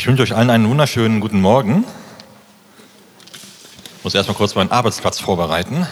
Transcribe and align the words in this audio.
Ich 0.00 0.06
wünsche 0.06 0.22
euch 0.22 0.34
allen 0.34 0.48
einen 0.48 0.66
wunderschönen 0.66 1.20
guten 1.20 1.42
Morgen. 1.42 1.84
Ich 3.98 4.02
muss 4.02 4.14
erstmal 4.14 4.34
kurz 4.34 4.54
meinen 4.54 4.70
Arbeitsplatz 4.70 5.20
vorbereiten. 5.20 5.86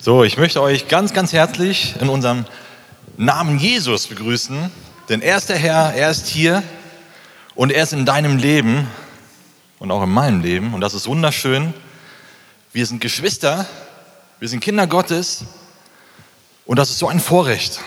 So, 0.00 0.22
ich 0.22 0.38
möchte 0.38 0.62
euch 0.62 0.86
ganz, 0.86 1.12
ganz 1.12 1.32
herzlich 1.32 1.96
in 2.00 2.08
unserem 2.08 2.44
Namen 3.16 3.58
Jesus 3.58 4.06
begrüßen, 4.06 4.70
denn 5.08 5.22
er 5.22 5.38
ist 5.38 5.48
der 5.48 5.58
Herr, 5.58 5.94
er 5.94 6.10
ist 6.10 6.28
hier 6.28 6.62
und 7.56 7.72
er 7.72 7.82
ist 7.82 7.92
in 7.92 8.06
deinem 8.06 8.36
Leben 8.36 8.86
und 9.80 9.90
auch 9.90 10.04
in 10.04 10.10
meinem 10.10 10.40
Leben 10.40 10.72
und 10.72 10.82
das 10.82 10.94
ist 10.94 11.08
wunderschön. 11.08 11.74
Wir 12.72 12.86
sind 12.86 13.00
Geschwister, 13.00 13.66
wir 14.38 14.48
sind 14.48 14.60
Kinder 14.60 14.86
Gottes 14.86 15.46
und 16.64 16.78
das 16.78 16.90
ist 16.90 17.00
so 17.00 17.08
ein 17.08 17.18
Vorrecht. 17.18 17.80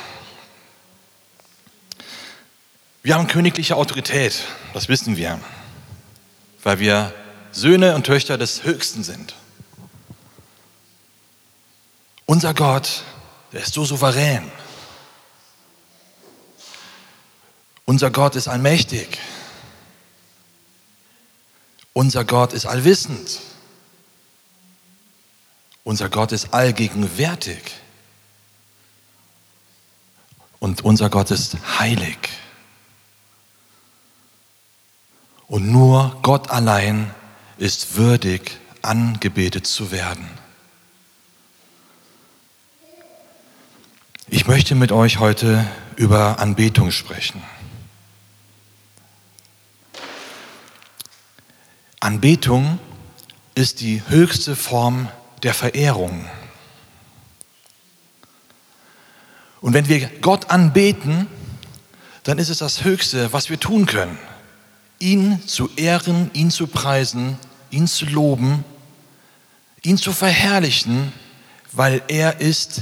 Wir 3.04 3.15
haben 3.15 3.28
königliche 3.28 3.75
Autorität, 3.78 4.43
das 4.73 4.87
wissen 4.87 5.18
wir, 5.18 5.39
weil 6.61 6.78
wir 6.78 7.14
Söhne 7.51 7.96
und 7.96 8.05
Töchter 8.05 8.37
des 8.37 8.64
Höchsten 8.64 9.04
sind. 9.04 9.33
Unser 12.27 12.54
Gott, 12.54 13.04
der 13.51 13.61
ist 13.61 13.74
so 13.74 13.86
souverän. 13.86 14.51
Unser 17.86 18.11
Gott 18.11 18.36
ist 18.36 18.47
allmächtig. 18.47 19.18
Unser 21.93 22.24
Gott 22.24 22.54
ist 22.54 22.68
allwissend. 22.68 23.39
Unser 25.83 26.07
Gott 26.10 26.32
ist 26.32 26.54
allgegenwärtig. 26.54 27.63
Und 30.60 30.86
unser 30.86 31.10
Gott 31.10 31.32
ist 31.32 31.57
heilig. 31.79 32.29
Und 35.52 35.69
nur 35.69 36.17
Gott 36.21 36.49
allein 36.49 37.13
ist 37.57 37.97
würdig, 37.97 38.57
angebetet 38.81 39.67
zu 39.67 39.91
werden. 39.91 40.25
Ich 44.29 44.47
möchte 44.47 44.75
mit 44.75 44.94
euch 44.94 45.19
heute 45.19 45.67
über 45.97 46.39
Anbetung 46.39 46.91
sprechen. 46.91 47.44
Anbetung 51.99 52.79
ist 53.53 53.81
die 53.81 54.02
höchste 54.07 54.55
Form 54.55 55.09
der 55.44 55.53
Verehrung. 55.53 56.29
Und 59.59 59.73
wenn 59.73 59.89
wir 59.89 60.07
Gott 60.22 60.49
anbeten, 60.49 61.27
dann 62.23 62.38
ist 62.38 62.47
es 62.47 62.59
das 62.59 62.85
Höchste, 62.85 63.33
was 63.33 63.49
wir 63.49 63.59
tun 63.59 63.85
können 63.85 64.17
ihn 65.02 65.45
zu 65.47 65.69
ehren, 65.75 66.31
ihn 66.33 66.52
zu 66.52 66.67
preisen, 66.67 67.38
ihn 67.69 67.88
zu 67.88 68.05
loben, 68.05 68.63
ihn 69.83 69.97
zu 69.97 70.13
verherrlichen, 70.13 71.11
weil 71.71 72.02
er 72.07 72.39
ist, 72.41 72.81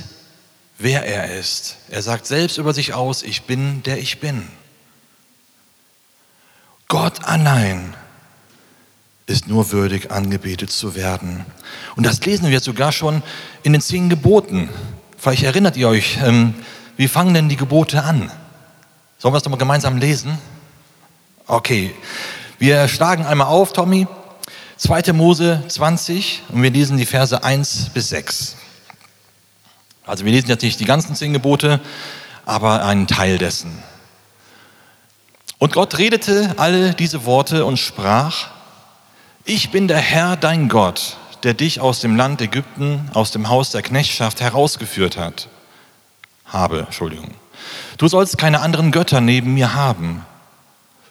wer 0.78 1.06
er 1.06 1.38
ist. 1.38 1.78
Er 1.90 2.02
sagt 2.02 2.26
selbst 2.26 2.58
über 2.58 2.74
sich 2.74 2.94
aus, 2.94 3.24
ich 3.24 3.44
bin, 3.44 3.84
der 3.84 4.00
ich 4.00 4.20
bin. 4.20 4.48
Gott 6.88 7.24
allein 7.26 7.96
ist 9.28 9.48
nur 9.48 9.72
würdig, 9.72 10.12
angebetet 10.12 10.72
zu 10.72 10.96
werden. 10.96 11.46
Und 11.96 12.06
das 12.06 12.26
lesen 12.26 12.50
wir 12.50 12.60
sogar 12.60 12.92
schon 12.92 13.22
in 13.62 13.74
den 13.74 13.82
zehn 13.82 14.10
Geboten. 14.10 14.70
Vielleicht 15.18 15.44
erinnert 15.44 15.78
ihr 15.78 15.88
euch, 15.88 16.18
ähm, 16.24 16.56
wie 16.98 17.08
fangen 17.08 17.36
denn 17.36 17.48
die 17.48 17.56
Gebote 17.56 18.04
an? 18.04 18.32
Sollen 19.20 19.34
wir 19.34 19.38
es 19.38 19.44
doch 19.44 19.52
mal 19.52 19.58
gemeinsam 19.58 19.98
lesen? 19.98 20.38
Okay, 21.52 21.96
wir 22.60 22.88
schlagen 22.88 23.26
einmal 23.26 23.48
auf, 23.48 23.74
Tommy. 23.74 24.06
2. 24.78 25.14
Mose 25.14 25.64
20 25.68 26.44
und 26.50 26.62
wir 26.62 26.70
lesen 26.70 26.96
die 26.98 27.08
Verse 27.08 27.44
1 27.44 27.90
bis 27.92 28.10
6. 28.10 28.56
Also 30.06 30.26
wir 30.26 30.32
lesen 30.32 30.50
jetzt 30.50 30.62
nicht 30.62 30.80
die 30.80 30.86
ganzen 30.86 31.16
zehn 31.16 31.34
Gebote, 31.34 31.80
aber 32.46 32.86
einen 32.86 33.08
Teil 33.08 33.40
dessen. 33.40 33.82
Und 35.58 35.74
Gott 35.74 35.98
redete 35.98 36.54
alle 36.58 36.94
diese 36.94 37.26
Worte 37.26 37.66
und 37.66 37.78
sprach, 37.78 38.50
ich 39.44 39.72
bin 39.72 39.88
der 39.88 39.98
Herr, 39.98 40.38
dein 40.38 40.70
Gott, 40.70 41.18
der 41.42 41.56
dich 41.56 41.82
aus 41.82 42.00
dem 42.00 42.16
Land 42.16 42.42
Ägypten, 42.42 43.10
aus 43.16 43.32
dem 43.32 43.50
Haus 43.50 43.72
der 43.72 43.82
Knechtschaft 43.82 44.40
herausgeführt 44.40 45.18
hat. 45.18 45.48
Habe, 46.46 46.82
Entschuldigung. 46.82 47.32
Du 47.98 48.08
sollst 48.08 48.38
keine 48.38 48.62
anderen 48.62 48.92
Götter 48.92 49.20
neben 49.20 49.56
mir 49.56 49.74
haben. 49.74 50.28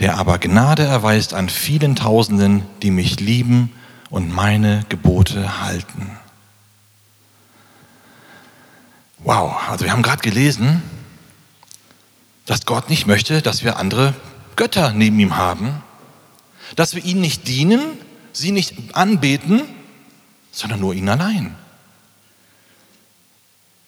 der 0.00 0.16
aber 0.16 0.38
Gnade 0.38 0.84
erweist 0.84 1.34
an 1.34 1.48
vielen 1.48 1.96
Tausenden, 1.96 2.62
die 2.82 2.90
mich 2.90 3.18
lieben 3.18 3.72
und 4.10 4.32
meine 4.32 4.84
Gebote 4.88 5.60
halten. 5.60 6.10
Wow, 9.18 9.68
also 9.68 9.84
wir 9.84 9.92
haben 9.92 10.02
gerade 10.02 10.22
gelesen, 10.22 10.82
dass 12.46 12.64
Gott 12.64 12.88
nicht 12.88 13.06
möchte, 13.06 13.42
dass 13.42 13.64
wir 13.64 13.76
andere 13.76 14.14
Götter 14.56 14.92
neben 14.92 15.18
ihm 15.18 15.36
haben, 15.36 15.82
dass 16.76 16.94
wir 16.94 17.04
ihn 17.04 17.20
nicht 17.20 17.48
dienen, 17.48 17.82
sie 18.32 18.52
nicht 18.52 18.94
anbeten, 18.94 19.62
sondern 20.52 20.80
nur 20.80 20.94
ihn 20.94 21.08
allein. 21.08 21.56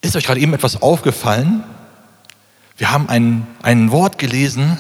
Ist 0.03 0.17
euch 0.17 0.25
gerade 0.25 0.41
eben 0.41 0.55
etwas 0.55 0.83
aufgefallen? 0.83 1.63
Wir 2.77 2.91
haben 2.91 3.09
ein, 3.09 3.47
ein 3.63 3.91
Wort 3.93 4.19
gelesen, 4.19 4.79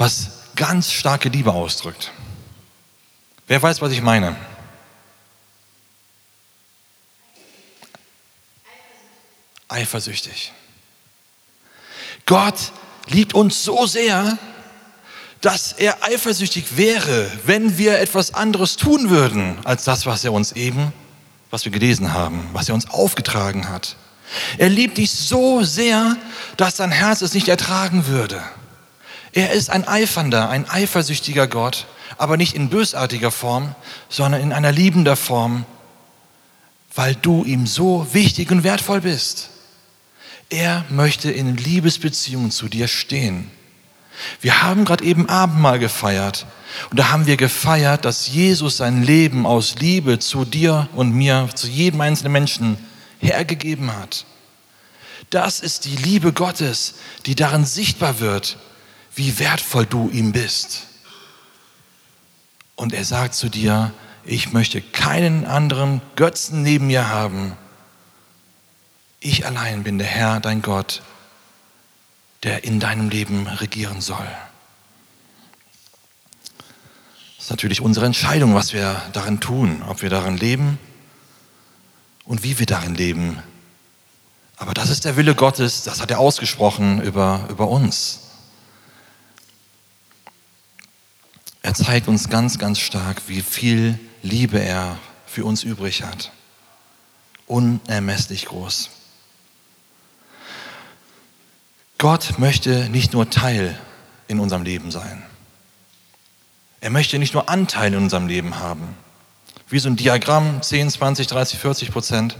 was 0.00 0.30
ganz 0.56 0.90
starke 0.90 1.28
Liebe 1.28 1.52
ausdrückt. 1.52 2.10
Wer 3.46 3.62
weiß, 3.62 3.82
was 3.82 3.92
ich 3.92 4.00
meine? 4.00 4.34
Eifersüchtig. 9.68 10.52
Gott 12.24 12.72
liebt 13.08 13.34
uns 13.34 13.62
so 13.62 13.86
sehr, 13.86 14.38
dass 15.42 15.72
er 15.72 16.02
eifersüchtig 16.02 16.78
wäre, 16.78 17.30
wenn 17.44 17.76
wir 17.76 17.98
etwas 17.98 18.32
anderes 18.32 18.76
tun 18.76 19.10
würden, 19.10 19.58
als 19.64 19.84
das, 19.84 20.06
was 20.06 20.24
er 20.24 20.32
uns 20.32 20.52
eben, 20.52 20.94
was 21.50 21.66
wir 21.66 21.72
gelesen 21.72 22.14
haben, 22.14 22.48
was 22.54 22.68
er 22.68 22.74
uns 22.74 22.88
aufgetragen 22.88 23.68
hat. 23.68 23.96
Er 24.56 24.70
liebt 24.70 24.96
dich 24.96 25.10
so 25.10 25.62
sehr, 25.62 26.16
dass 26.56 26.78
sein 26.78 26.90
Herz 26.90 27.20
es 27.20 27.34
nicht 27.34 27.48
ertragen 27.48 28.06
würde. 28.06 28.42
Er 29.32 29.52
ist 29.52 29.70
ein 29.70 29.86
eifernder, 29.86 30.48
ein 30.48 30.68
eifersüchtiger 30.68 31.46
Gott, 31.46 31.86
aber 32.18 32.36
nicht 32.36 32.54
in 32.54 32.68
bösartiger 32.68 33.30
Form, 33.30 33.74
sondern 34.08 34.40
in 34.40 34.52
einer 34.52 34.72
liebender 34.72 35.16
Form, 35.16 35.64
weil 36.94 37.14
du 37.14 37.44
ihm 37.44 37.66
so 37.66 38.06
wichtig 38.12 38.50
und 38.50 38.64
wertvoll 38.64 39.02
bist. 39.02 39.50
Er 40.48 40.84
möchte 40.90 41.30
in 41.30 41.56
Liebesbeziehungen 41.56 42.50
zu 42.50 42.68
dir 42.68 42.88
stehen. 42.88 43.50
Wir 44.40 44.62
haben 44.62 44.84
gerade 44.84 45.04
eben 45.04 45.28
Abendmahl 45.28 45.78
gefeiert 45.78 46.46
und 46.90 46.98
da 46.98 47.10
haben 47.10 47.26
wir 47.26 47.36
gefeiert, 47.36 48.04
dass 48.04 48.28
Jesus 48.28 48.76
sein 48.76 49.02
Leben 49.02 49.46
aus 49.46 49.76
Liebe 49.78 50.18
zu 50.18 50.44
dir 50.44 50.88
und 50.94 51.12
mir, 51.12 51.48
zu 51.54 51.68
jedem 51.68 52.00
einzelnen 52.00 52.32
Menschen 52.32 52.76
hergegeben 53.18 53.96
hat. 53.96 54.26
Das 55.30 55.60
ist 55.60 55.84
die 55.84 55.96
Liebe 55.96 56.32
Gottes, 56.32 56.94
die 57.26 57.36
darin 57.36 57.64
sichtbar 57.64 58.18
wird, 58.18 58.58
wie 59.14 59.38
wertvoll 59.38 59.86
du 59.86 60.08
ihm 60.10 60.32
bist. 60.32 60.86
Und 62.76 62.92
er 62.92 63.04
sagt 63.04 63.34
zu 63.34 63.48
dir, 63.48 63.92
ich 64.24 64.52
möchte 64.52 64.80
keinen 64.80 65.44
anderen 65.44 66.00
Götzen 66.16 66.62
neben 66.62 66.86
mir 66.86 67.08
haben. 67.08 67.56
Ich 69.18 69.46
allein 69.46 69.82
bin 69.82 69.98
der 69.98 70.06
Herr, 70.06 70.40
dein 70.40 70.62
Gott, 70.62 71.02
der 72.42 72.64
in 72.64 72.80
deinem 72.80 73.10
Leben 73.10 73.46
regieren 73.46 74.00
soll. 74.00 74.28
Das 77.36 77.46
ist 77.46 77.50
natürlich 77.50 77.80
unsere 77.80 78.06
Entscheidung, 78.06 78.54
was 78.54 78.72
wir 78.72 79.02
darin 79.12 79.40
tun, 79.40 79.82
ob 79.88 80.02
wir 80.02 80.10
darin 80.10 80.36
leben 80.36 80.78
und 82.24 82.42
wie 82.42 82.58
wir 82.58 82.66
darin 82.66 82.94
leben. 82.94 83.42
Aber 84.56 84.74
das 84.74 84.90
ist 84.90 85.04
der 85.04 85.16
Wille 85.16 85.34
Gottes, 85.34 85.82
das 85.82 86.00
hat 86.00 86.10
er 86.10 86.18
ausgesprochen 86.18 87.02
über, 87.02 87.46
über 87.50 87.68
uns. 87.68 88.29
Er 91.62 91.74
zeigt 91.74 92.08
uns 92.08 92.28
ganz, 92.28 92.58
ganz 92.58 92.78
stark, 92.78 93.22
wie 93.26 93.42
viel 93.42 93.98
Liebe 94.22 94.60
er 94.60 94.98
für 95.26 95.44
uns 95.44 95.62
übrig 95.62 96.02
hat. 96.02 96.32
Unermesslich 97.46 98.46
groß. 98.46 98.90
Gott 101.98 102.38
möchte 102.38 102.88
nicht 102.88 103.12
nur 103.12 103.28
Teil 103.28 103.78
in 104.26 104.40
unserem 104.40 104.62
Leben 104.62 104.90
sein. 104.90 105.22
Er 106.80 106.90
möchte 106.90 107.18
nicht 107.18 107.34
nur 107.34 107.50
Anteil 107.50 107.92
in 107.92 108.02
unserem 108.02 108.26
Leben 108.26 108.58
haben. 108.58 108.96
Wie 109.68 109.78
so 109.78 109.88
ein 109.88 109.96
Diagramm, 109.96 110.62
10, 110.62 110.90
20, 110.90 111.26
30, 111.26 111.58
40 111.58 111.92
Prozent. 111.92 112.38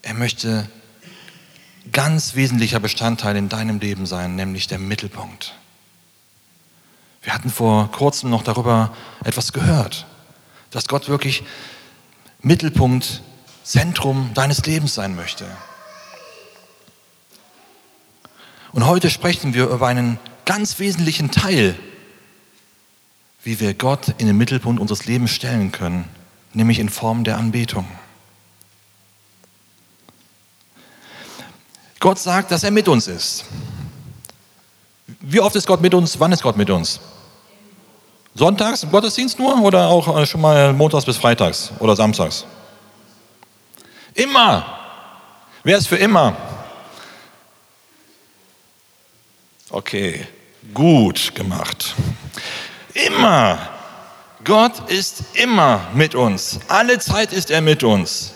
Er 0.00 0.14
möchte 0.14 0.68
ganz 1.92 2.34
wesentlicher 2.34 2.80
Bestandteil 2.80 3.36
in 3.36 3.50
deinem 3.50 3.78
Leben 3.78 4.06
sein, 4.06 4.36
nämlich 4.36 4.68
der 4.68 4.78
Mittelpunkt. 4.78 5.54
Wir 7.22 7.32
hatten 7.32 7.50
vor 7.50 7.90
kurzem 7.92 8.30
noch 8.30 8.42
darüber 8.42 8.94
etwas 9.24 9.52
gehört, 9.52 10.06
dass 10.70 10.88
Gott 10.88 11.08
wirklich 11.08 11.44
Mittelpunkt, 12.40 13.22
Zentrum 13.62 14.32
deines 14.34 14.66
Lebens 14.66 14.94
sein 14.94 15.14
möchte. 15.14 15.46
Und 18.72 18.86
heute 18.86 19.08
sprechen 19.08 19.54
wir 19.54 19.68
über 19.68 19.86
einen 19.86 20.18
ganz 20.44 20.80
wesentlichen 20.80 21.30
Teil, 21.30 21.78
wie 23.44 23.60
wir 23.60 23.74
Gott 23.74 24.08
in 24.18 24.26
den 24.26 24.36
Mittelpunkt 24.36 24.80
unseres 24.80 25.06
Lebens 25.06 25.30
stellen 25.30 25.70
können, 25.70 26.08
nämlich 26.52 26.80
in 26.80 26.88
Form 26.88 27.22
der 27.22 27.36
Anbetung. 27.36 27.86
Gott 32.00 32.18
sagt, 32.18 32.50
dass 32.50 32.64
er 32.64 32.72
mit 32.72 32.88
uns 32.88 33.06
ist. 33.06 33.44
Wie 35.22 35.40
oft 35.40 35.54
ist 35.54 35.66
Gott 35.66 35.80
mit 35.80 35.94
uns? 35.94 36.18
Wann 36.18 36.32
ist 36.32 36.42
Gott 36.42 36.56
mit 36.56 36.68
uns? 36.68 37.00
Sonntags 38.34 38.82
im 38.82 38.90
Gottesdienst 38.90 39.38
nur 39.38 39.60
oder 39.62 39.88
auch 39.88 40.18
äh, 40.18 40.26
schon 40.26 40.40
mal 40.40 40.72
montags 40.72 41.04
bis 41.04 41.16
freitags 41.16 41.70
oder 41.78 41.94
samstags? 41.94 42.44
Immer. 44.14 44.66
Wer 45.62 45.78
ist 45.78 45.86
für 45.86 45.96
immer? 45.96 46.34
Okay, 49.70 50.26
gut 50.74 51.34
gemacht. 51.34 51.94
Immer. 52.94 53.58
Gott 54.44 54.90
ist 54.90 55.22
immer 55.34 55.86
mit 55.94 56.14
uns. 56.14 56.58
Alle 56.68 56.98
Zeit 56.98 57.32
ist 57.32 57.50
er 57.50 57.60
mit 57.60 57.84
uns. 57.84 58.32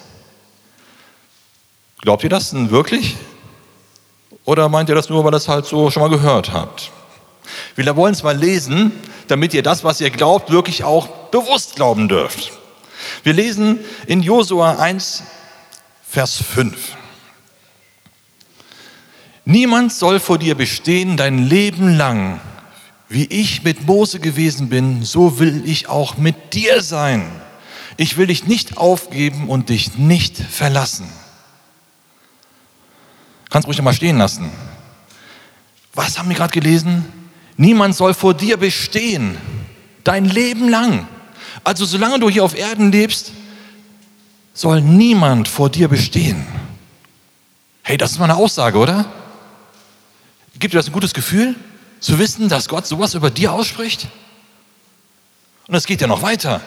Glaubt 2.00 2.22
ihr 2.22 2.30
das 2.30 2.50
denn 2.50 2.70
wirklich? 2.70 3.16
Oder 4.46 4.68
meint 4.68 4.88
ihr 4.88 4.94
das 4.94 5.10
nur, 5.10 5.22
weil 5.24 5.28
ihr 5.28 5.32
das 5.32 5.48
halt 5.48 5.66
so 5.66 5.90
schon 5.90 6.02
mal 6.02 6.08
gehört 6.08 6.52
habt? 6.52 6.90
Wir 7.74 7.94
wollen 7.96 8.14
es 8.14 8.22
mal 8.22 8.36
lesen, 8.36 8.92
damit 9.28 9.52
ihr 9.52 9.62
das, 9.62 9.84
was 9.84 10.00
ihr 10.00 10.10
glaubt, 10.10 10.50
wirklich 10.50 10.84
auch 10.84 11.08
bewusst 11.30 11.76
glauben 11.76 12.08
dürft. 12.08 12.52
Wir 13.24 13.34
lesen 13.34 13.80
in 14.06 14.22
Josua 14.22 14.76
1, 14.76 15.24
Vers 16.08 16.36
5. 16.42 16.96
Niemand 19.44 19.92
soll 19.92 20.20
vor 20.20 20.38
dir 20.38 20.54
bestehen 20.54 21.16
dein 21.16 21.38
Leben 21.38 21.96
lang. 21.96 22.40
Wie 23.08 23.26
ich 23.26 23.62
mit 23.62 23.86
Mose 23.86 24.20
gewesen 24.20 24.68
bin, 24.68 25.04
so 25.04 25.38
will 25.38 25.62
ich 25.66 25.88
auch 25.88 26.16
mit 26.16 26.54
dir 26.54 26.82
sein. 26.82 27.30
Ich 27.96 28.16
will 28.16 28.28
dich 28.28 28.46
nicht 28.46 28.78
aufgeben 28.78 29.48
und 29.48 29.68
dich 29.68 29.96
nicht 29.96 30.36
verlassen. 30.36 31.08
Kannst 33.50 33.66
ruhig 33.68 33.78
noch 33.78 33.84
mal 33.84 33.92
stehen 33.92 34.18
lassen. 34.18 34.50
Was 35.94 36.18
haben 36.18 36.28
wir 36.28 36.36
gerade 36.36 36.52
gelesen? 36.52 37.04
Niemand 37.56 37.96
soll 37.96 38.14
vor 38.14 38.34
dir 38.34 38.56
bestehen. 38.56 39.38
Dein 40.04 40.24
Leben 40.24 40.68
lang. 40.68 41.08
Also 41.64 41.84
solange 41.84 42.20
du 42.20 42.28
hier 42.28 42.44
auf 42.44 42.56
Erden 42.56 42.92
lebst, 42.92 43.32
soll 44.52 44.80
niemand 44.80 45.48
vor 45.48 45.70
dir 45.70 45.88
bestehen. 45.88 46.46
Hey, 47.82 47.96
das 47.96 48.12
ist 48.12 48.18
mal 48.18 48.24
eine 48.24 48.36
Aussage, 48.36 48.78
oder? 48.78 49.06
Gibt 50.58 50.74
dir 50.74 50.78
das 50.78 50.86
ein 50.86 50.92
gutes 50.92 51.14
Gefühl, 51.14 51.54
zu 52.00 52.18
wissen, 52.18 52.48
dass 52.48 52.68
Gott 52.68 52.86
sowas 52.86 53.14
über 53.14 53.30
dir 53.30 53.52
ausspricht? 53.52 54.08
Und 55.66 55.74
es 55.74 55.86
geht 55.86 56.00
ja 56.00 56.06
noch 56.06 56.22
weiter. 56.22 56.60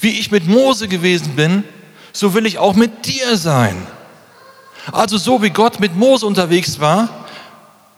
Wie 0.00 0.18
ich 0.18 0.30
mit 0.30 0.46
Mose 0.46 0.88
gewesen 0.88 1.36
bin, 1.36 1.64
so 2.12 2.34
will 2.34 2.46
ich 2.46 2.58
auch 2.58 2.74
mit 2.74 3.06
dir 3.06 3.36
sein. 3.36 3.86
Also 4.90 5.16
so 5.18 5.42
wie 5.42 5.50
Gott 5.50 5.78
mit 5.78 5.94
Mose 5.94 6.26
unterwegs 6.26 6.80
war, 6.80 7.08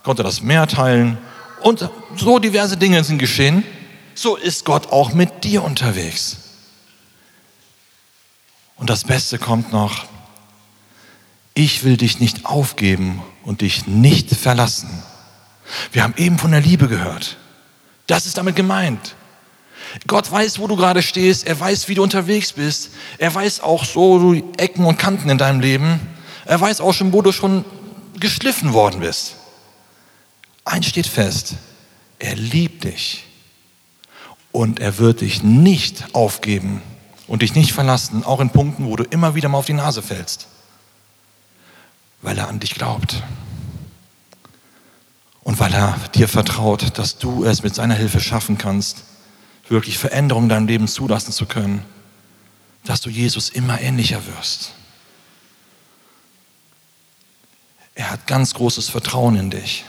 konnte 0.03 0.23
das 0.23 0.43
Meer 0.43 0.67
teilen 0.67 1.19
und 1.63 1.89
so 2.17 2.39
diverse 2.39 2.77
Dinge 2.77 3.03
sind 3.05 3.19
geschehen, 3.19 3.65
so 4.15 4.37
ist 4.37 4.65
Gott 4.65 4.93
auch 4.93 5.15
mit 5.15 5.45
dir 5.45 5.65
unterwegs. 5.65 6.37
Und 8.77 8.91
das 8.91 9.05
Beste 9.05 9.39
kommt 9.39 9.73
noch, 9.73 10.05
ich 11.55 11.85
will 11.85 11.97
dich 11.97 12.21
nicht 12.21 12.45
aufgeben 12.45 13.23
und 13.45 13.61
dich 13.61 13.87
nicht 13.87 14.35
verlassen. 14.35 14.91
Wir 15.93 16.03
haben 16.03 16.15
eben 16.17 16.39
von 16.39 16.51
der 16.51 16.61
Liebe 16.61 16.89
gehört. 16.89 17.39
Das 18.07 18.27
ist 18.27 18.37
damit 18.37 18.57
gemeint. 18.57 19.15
Gott 20.07 20.31
weiß, 20.31 20.59
wo 20.59 20.67
du 20.67 20.77
gerade 20.77 21.03
stehst. 21.03 21.47
Er 21.47 21.59
weiß, 21.59 21.89
wie 21.89 21.95
du 21.95 22.03
unterwegs 22.03 22.53
bist. 22.53 22.91
Er 23.19 23.35
weiß 23.35 23.61
auch 23.61 23.85
so 23.85 24.35
Ecken 24.57 24.85
und 24.85 24.99
Kanten 24.99 25.31
in 25.31 25.39
deinem 25.39 25.61
Leben. 25.61 26.01
Er 26.45 26.61
weiß 26.61 26.81
auch 26.81 26.93
schon, 26.93 27.13
wo 27.13 27.23
du 27.23 27.33
schon 27.33 27.65
geschliffen 28.19 28.73
worden 28.73 29.01
bist. 29.01 29.37
Eins 30.65 30.87
steht 30.87 31.07
fest, 31.07 31.55
er 32.19 32.37
liebt 32.37 32.85
dich 32.85 33.25
und 34.53 34.81
er 34.81 34.99
wird 34.99 35.21
dich 35.21 35.43
nicht 35.43 36.15
aufgeben 36.15 36.81
und 37.27 37.43
dich 37.43 37.55
nicht 37.55 37.73
verlassen, 37.73 38.25
auch 38.25 38.41
in 38.41 38.51
Punkten, 38.51 38.87
wo 38.87 38.97
du 38.97 39.05
immer 39.05 39.35
wieder 39.35 39.49
mal 39.49 39.59
auf 39.59 39.67
die 39.67 39.73
Nase 39.73 40.03
fällst, 40.03 40.47
weil 42.23 42.39
er 42.39 42.49
an 42.49 42.61
dich 42.61 42.75
glaubt 42.75 43.23
und 45.43 45.59
weil 45.61 45.73
er 45.75 45.97
dir 46.15 46.29
vertraut, 46.29 46.99
dass 46.99 47.19
du 47.19 47.45
es 47.45 47.63
mit 47.63 47.75
seiner 47.75 47.95
Hilfe 47.95 48.21
schaffen 48.21 48.57
kannst, 48.59 49.05
wirklich 49.69 49.99
Veränderungen 49.99 50.47
in 50.47 50.51
deinem 50.51 50.67
Leben 50.67 50.89
zulassen 50.89 51.33
zu 51.33 51.47
können, 51.47 51.85
dass 52.85 53.01
du 53.01 53.11
Jesus 53.11 53.51
immer 53.51 53.81
ähnlicher 53.81 54.27
wirst. 54.27 54.73
Er 57.95 58.11
hat 58.11 58.27
ganz 58.27 58.55
großes 58.55 58.89
Vertrauen 58.89 59.37
in 59.37 59.51
dich, 59.51 59.85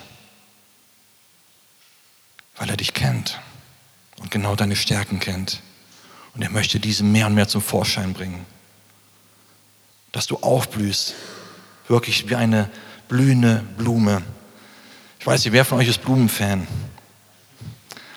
weil 2.57 2.69
er 2.69 2.77
dich 2.77 2.93
kennt 2.93 3.39
und 4.19 4.31
genau 4.31 4.55
deine 4.55 4.75
Stärken 4.75 5.19
kennt. 5.19 5.61
Und 6.35 6.41
er 6.41 6.49
möchte 6.49 6.79
diese 6.79 7.03
mehr 7.03 7.27
und 7.27 7.33
mehr 7.33 7.47
zum 7.47 7.61
Vorschein 7.61 8.13
bringen. 8.13 8.45
Dass 10.11 10.27
du 10.27 10.37
aufblühst, 10.37 11.15
wirklich 11.87 12.29
wie 12.29 12.35
eine 12.35 12.69
blühende 13.07 13.63
Blume. 13.77 14.21
Ich 15.19 15.25
weiß 15.25 15.43
nicht, 15.43 15.53
wer 15.53 15.65
von 15.65 15.79
euch 15.79 15.87
ist 15.87 16.01
Blumenfan? 16.01 16.67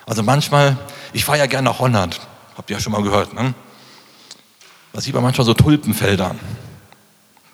Also 0.05 0.23
manchmal, 0.23 0.77
ich 1.13 1.25
fahre 1.25 1.39
ja 1.39 1.47
gerne 1.47 1.71
nach 1.71 1.79
Holland, 1.79 2.21
habt 2.57 2.69
ihr 2.71 2.77
ja 2.77 2.81
schon 2.81 2.93
mal 2.93 3.03
gehört, 3.03 3.33
ne? 3.35 3.55
Da 4.93 5.01
sieht 5.01 5.15
man 5.15 5.23
manchmal 5.23 5.45
so 5.45 5.55
Tulpenfelder. 5.55 6.35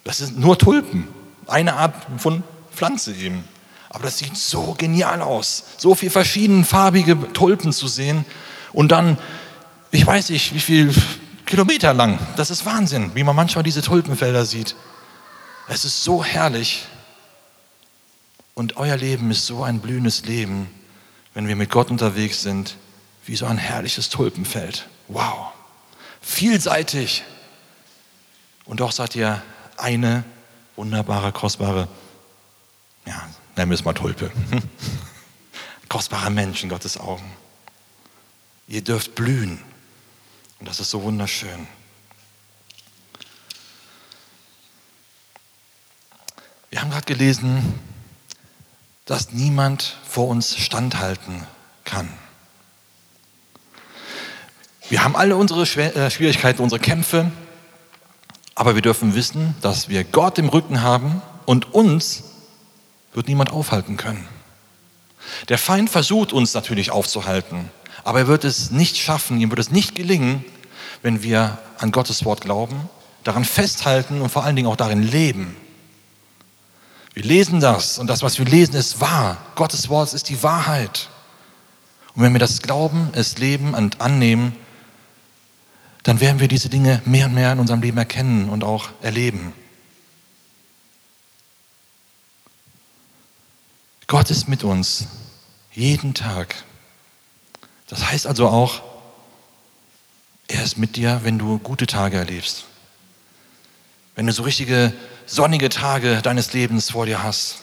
Das 0.05 0.19
sind 0.19 0.39
nur 0.39 0.57
Tulpen 0.57 1.09
eine 1.47 1.75
Art 1.75 1.95
von 2.19 2.43
Pflanze 2.75 3.13
eben. 3.13 3.45
Aber 3.89 4.05
das 4.05 4.19
sieht 4.19 4.37
so 4.37 4.75
genial 4.77 5.23
aus, 5.23 5.65
so 5.77 5.95
viel 5.95 6.11
verschiedenfarbige 6.11 7.33
Tulpen 7.33 7.73
zu 7.73 7.87
sehen 7.87 8.25
und 8.73 8.91
dann, 8.91 9.19
ich 9.93 10.05
weiß 10.05 10.31
nicht, 10.31 10.53
wie 10.53 10.61
viel 10.61 10.95
Kilometer 11.47 11.95
lang. 11.95 12.19
Das 12.37 12.51
ist 12.51 12.67
Wahnsinn, 12.67 13.13
wie 13.15 13.23
man 13.23 13.37
manchmal 13.37 13.63
diese 13.63 13.83
Tulpenfelder 13.83 14.45
sieht. 14.45 14.75
Es 15.69 15.85
ist 15.85 16.03
so 16.03 16.25
herrlich. 16.25 16.87
Und 18.55 18.77
euer 18.77 18.97
Leben 18.97 19.31
ist 19.31 19.47
so 19.47 19.63
ein 19.63 19.81
blühendes 19.81 20.25
Leben, 20.25 20.69
wenn 21.35 21.49
wir 21.49 21.57
mit 21.57 21.71
Gott 21.71 21.91
unterwegs 21.91 22.43
sind, 22.43 22.77
wie 23.27 23.37
so 23.37 23.47
ein 23.47 23.59
herrliches 23.59 24.09
Tulpenfeld. 24.09 24.87
Wow. 25.09 25.53
Vielseitig. 26.21 27.23
Und 28.65 28.81
doch 28.81 28.93
seid 28.93 29.15
ihr 29.17 29.43
eine 29.77 30.25
wunderbare, 30.77 31.33
kostbare, 31.33 31.89
ja, 33.07 33.29
nennen 33.57 33.71
wir 33.71 33.75
es 33.75 33.85
mal 33.85 33.93
Tulpe. 33.93 34.31
Kostbare 35.89 36.31
Menschen, 36.31 36.71
Gottes 36.71 36.99
Augen. 36.99 37.31
Ihr 38.67 38.83
dürft 38.83 39.15
blühen. 39.15 39.61
Und 40.59 40.69
das 40.69 40.81
ist 40.81 40.91
so 40.91 41.03
wunderschön. 41.03 41.67
Wir 46.71 46.81
haben 46.81 46.91
gerade 46.91 47.05
gelesen, 47.05 47.79
dass 49.05 49.31
niemand 49.31 49.97
vor 50.09 50.29
uns 50.29 50.57
standhalten 50.57 51.47
kann. 51.85 52.09
Wir 54.89 55.05
haben 55.05 55.15
alle 55.15 55.37
unsere 55.37 55.63
äh, 55.63 56.11
Schwierigkeiten, 56.11 56.63
unsere 56.63 56.81
Kämpfe, 56.81 57.31
aber 58.55 58.75
wir 58.75 58.83
dürfen 58.83 59.15
wissen, 59.15 59.55
dass 59.61 59.89
wir 59.89 60.05
Gott 60.05 60.39
im 60.39 60.49
Rücken 60.49 60.83
haben 60.83 61.23
und 61.45 61.75
uns 61.75 62.25
wird 63.13 63.29
niemand 63.29 63.51
aufhalten 63.51 63.97
können. 63.97 64.27
Der 65.49 65.59
Feind 65.59 65.91
versucht 65.91 66.33
uns 66.33 66.55
natürlich 66.55 66.91
aufzuhalten, 66.91 67.71
aber 68.05 68.21
er 68.21 68.27
wird 68.29 68.45
es 68.45 68.71
nicht 68.71 68.97
schaffen, 68.97 69.41
ihm 69.41 69.51
wird 69.51 69.61
es 69.61 69.71
nicht 69.71 69.95
gelingen, 69.95 70.45
wenn 71.03 71.23
wir 71.23 71.59
an 71.79 71.93
Gottes 71.93 72.25
Wort 72.25 72.43
glauben, 72.43 72.89
daran 73.25 73.45
festhalten 73.45 74.21
und 74.21 74.31
vor 74.31 74.45
allen 74.45 74.57
Dingen 74.57 74.69
auch 74.69 74.77
darin 74.77 75.03
leben. 75.03 75.57
Wir 77.15 77.23
lesen 77.23 77.61
das 77.61 77.99
und 77.99 78.09
das, 78.09 78.23
was 78.23 78.39
wir 78.39 78.45
lesen, 78.45 78.75
ist 78.75 79.01
wahr. 79.01 79.39
Gottes 79.55 79.89
Wort 79.89 80.13
ist 80.13 80.29
die 80.29 80.43
Wahrheit. 80.43 81.09
Und 82.15 82.23
wenn 82.23 82.33
wir 82.33 82.41
das 82.41 82.61
glauben, 82.61 83.11
es 83.13 83.39
leben 83.39 83.75
und 83.75 84.01
annehmen, 84.01 84.57
dann 86.05 86.21
werden 86.21 86.39
wir 86.39 86.49
diese 86.49 86.69
Dinge 86.69 87.03
mehr 87.07 87.27
und 87.27 87.35
mehr 87.35 87.53
in 87.53 87.59
unserem 87.59 87.81
Leben 87.81 87.99
erkennen 87.99 88.49
und 88.49 88.63
auch 88.63 88.91
erleben. 89.03 89.53
Gott 94.07 94.31
ist 94.31 94.47
mit 94.47 94.63
uns 94.65 95.07
jeden 95.73 96.15
Tag. 96.15 96.63
Das 97.89 98.05
heißt 98.11 98.27
also 98.27 98.49
auch, 98.49 98.83
er 100.47 100.63
ist 100.63 100.77
mit 100.77 100.97
dir, 100.97 101.21
wenn 101.25 101.39
du 101.39 101.59
gute 101.59 101.87
Tage 101.87 102.19
erlebst. 102.19 102.65
Wenn 104.15 104.27
du 104.27 104.33
so 104.33 104.43
richtige 104.43 104.93
sonnige 105.27 105.71
Tage 105.71 106.21
deines 106.21 106.53
Lebens 106.53 106.91
vor 106.91 107.07
dir 107.07 107.23
hast. 107.23 107.57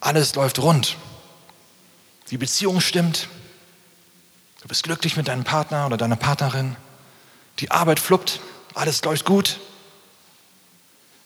Alles 0.00 0.34
läuft 0.34 0.58
rund. 0.58 0.96
Die 2.30 2.38
Beziehung 2.38 2.80
stimmt. 2.80 3.28
Du 4.60 4.68
bist 4.68 4.82
glücklich 4.82 5.16
mit 5.16 5.28
deinem 5.28 5.44
Partner 5.44 5.86
oder 5.86 5.96
deiner 5.96 6.16
Partnerin. 6.16 6.76
Die 7.58 7.70
Arbeit 7.70 8.00
fluppt. 8.00 8.40
Alles 8.74 9.02
läuft 9.04 9.24
gut. 9.24 9.60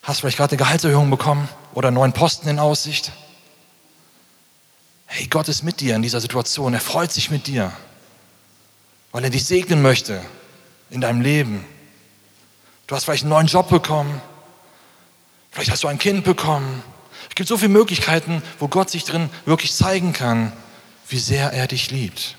Hast 0.03 0.21
vielleicht 0.21 0.37
gerade 0.37 0.51
eine 0.51 0.57
Gehaltserhöhung 0.57 1.09
bekommen 1.09 1.49
oder 1.73 1.89
einen 1.89 1.95
neuen 1.95 2.13
Posten 2.13 2.47
in 2.47 2.59
Aussicht. 2.59 3.11
Hey, 5.05 5.27
Gott 5.27 5.47
ist 5.47 5.63
mit 5.63 5.79
dir 5.79 5.95
in 5.95 6.01
dieser 6.01 6.21
Situation. 6.21 6.73
Er 6.73 6.81
freut 6.81 7.11
sich 7.11 7.31
mit 7.31 7.47
dir, 7.47 7.71
weil 9.11 9.23
er 9.23 9.29
dich 9.29 9.45
segnen 9.45 9.81
möchte 9.81 10.21
in 10.89 11.01
deinem 11.01 11.21
Leben. 11.21 11.65
Du 12.87 12.95
hast 12.95 13.05
vielleicht 13.05 13.23
einen 13.23 13.31
neuen 13.31 13.47
Job 13.47 13.69
bekommen. 13.69 14.21
Vielleicht 15.51 15.71
hast 15.71 15.83
du 15.83 15.87
ein 15.87 15.99
Kind 15.99 16.23
bekommen. 16.23 16.83
Es 17.29 17.35
gibt 17.35 17.49
so 17.49 17.57
viele 17.57 17.69
Möglichkeiten, 17.69 18.41
wo 18.59 18.67
Gott 18.67 18.89
sich 18.89 19.03
drin 19.03 19.29
wirklich 19.45 19.73
zeigen 19.73 20.13
kann, 20.13 20.53
wie 21.09 21.19
sehr 21.19 21.51
er 21.51 21.67
dich 21.67 21.91
liebt. 21.91 22.35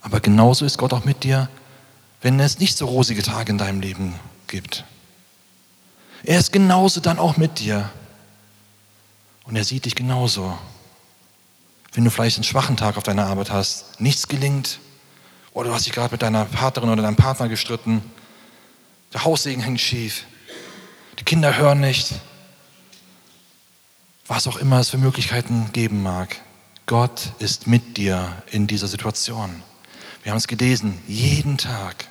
Aber 0.00 0.20
genauso 0.20 0.64
ist 0.64 0.78
Gott 0.78 0.92
auch 0.92 1.04
mit 1.04 1.24
dir, 1.24 1.48
wenn 2.26 2.40
es 2.40 2.58
nicht 2.58 2.76
so 2.76 2.86
rosige 2.86 3.22
Tage 3.22 3.52
in 3.52 3.56
deinem 3.56 3.80
Leben 3.80 4.18
gibt. 4.48 4.82
Er 6.24 6.40
ist 6.40 6.52
genauso 6.52 6.98
dann 6.98 7.20
auch 7.20 7.36
mit 7.36 7.60
dir. 7.60 7.88
Und 9.44 9.54
er 9.54 9.62
sieht 9.62 9.84
dich 9.84 9.94
genauso. 9.94 10.58
Wenn 11.92 12.02
du 12.02 12.10
vielleicht 12.10 12.36
einen 12.36 12.42
schwachen 12.42 12.76
Tag 12.76 12.96
auf 12.96 13.04
deiner 13.04 13.26
Arbeit 13.26 13.52
hast, 13.52 14.00
nichts 14.00 14.26
gelingt, 14.26 14.80
oder 15.52 15.68
du 15.68 15.74
hast 15.76 15.86
dich 15.86 15.92
gerade 15.92 16.10
mit 16.10 16.20
deiner 16.20 16.46
Partnerin 16.46 16.90
oder 16.90 17.02
deinem 17.02 17.14
Partner 17.14 17.48
gestritten, 17.48 18.02
der 19.12 19.22
Haussegen 19.22 19.62
hängt 19.62 19.80
schief, 19.80 20.24
die 21.20 21.24
Kinder 21.24 21.56
hören 21.56 21.78
nicht, 21.78 22.12
was 24.26 24.48
auch 24.48 24.56
immer 24.56 24.80
es 24.80 24.90
für 24.90 24.98
Möglichkeiten 24.98 25.70
geben 25.72 26.02
mag. 26.02 26.34
Gott 26.86 27.30
ist 27.38 27.68
mit 27.68 27.96
dir 27.96 28.42
in 28.50 28.66
dieser 28.66 28.88
Situation. 28.88 29.62
Wir 30.24 30.32
haben 30.32 30.38
es 30.38 30.48
gelesen, 30.48 31.00
jeden 31.06 31.56
Tag. 31.56 32.08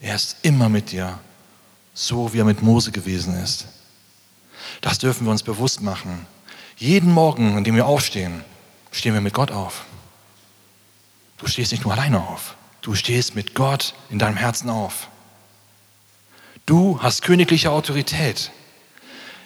Er 0.00 0.14
ist 0.14 0.36
immer 0.42 0.68
mit 0.68 0.92
dir, 0.92 1.18
so 1.94 2.32
wie 2.32 2.38
er 2.38 2.44
mit 2.44 2.62
Mose 2.62 2.92
gewesen 2.92 3.34
ist. 3.42 3.66
Das 4.80 4.98
dürfen 4.98 5.26
wir 5.26 5.32
uns 5.32 5.42
bewusst 5.42 5.82
machen. 5.82 6.26
Jeden 6.76 7.12
Morgen, 7.12 7.56
an 7.56 7.64
dem 7.64 7.74
wir 7.74 7.86
aufstehen, 7.86 8.44
stehen 8.92 9.14
wir 9.14 9.20
mit 9.20 9.34
Gott 9.34 9.50
auf. 9.50 9.84
Du 11.38 11.46
stehst 11.46 11.72
nicht 11.72 11.84
nur 11.84 11.92
alleine 11.92 12.20
auf, 12.20 12.56
du 12.82 12.94
stehst 12.94 13.34
mit 13.34 13.54
Gott 13.54 13.94
in 14.10 14.18
deinem 14.18 14.36
Herzen 14.36 14.70
auf. 14.70 15.08
Du 16.66 17.00
hast 17.02 17.22
königliche 17.22 17.70
Autorität. 17.70 18.50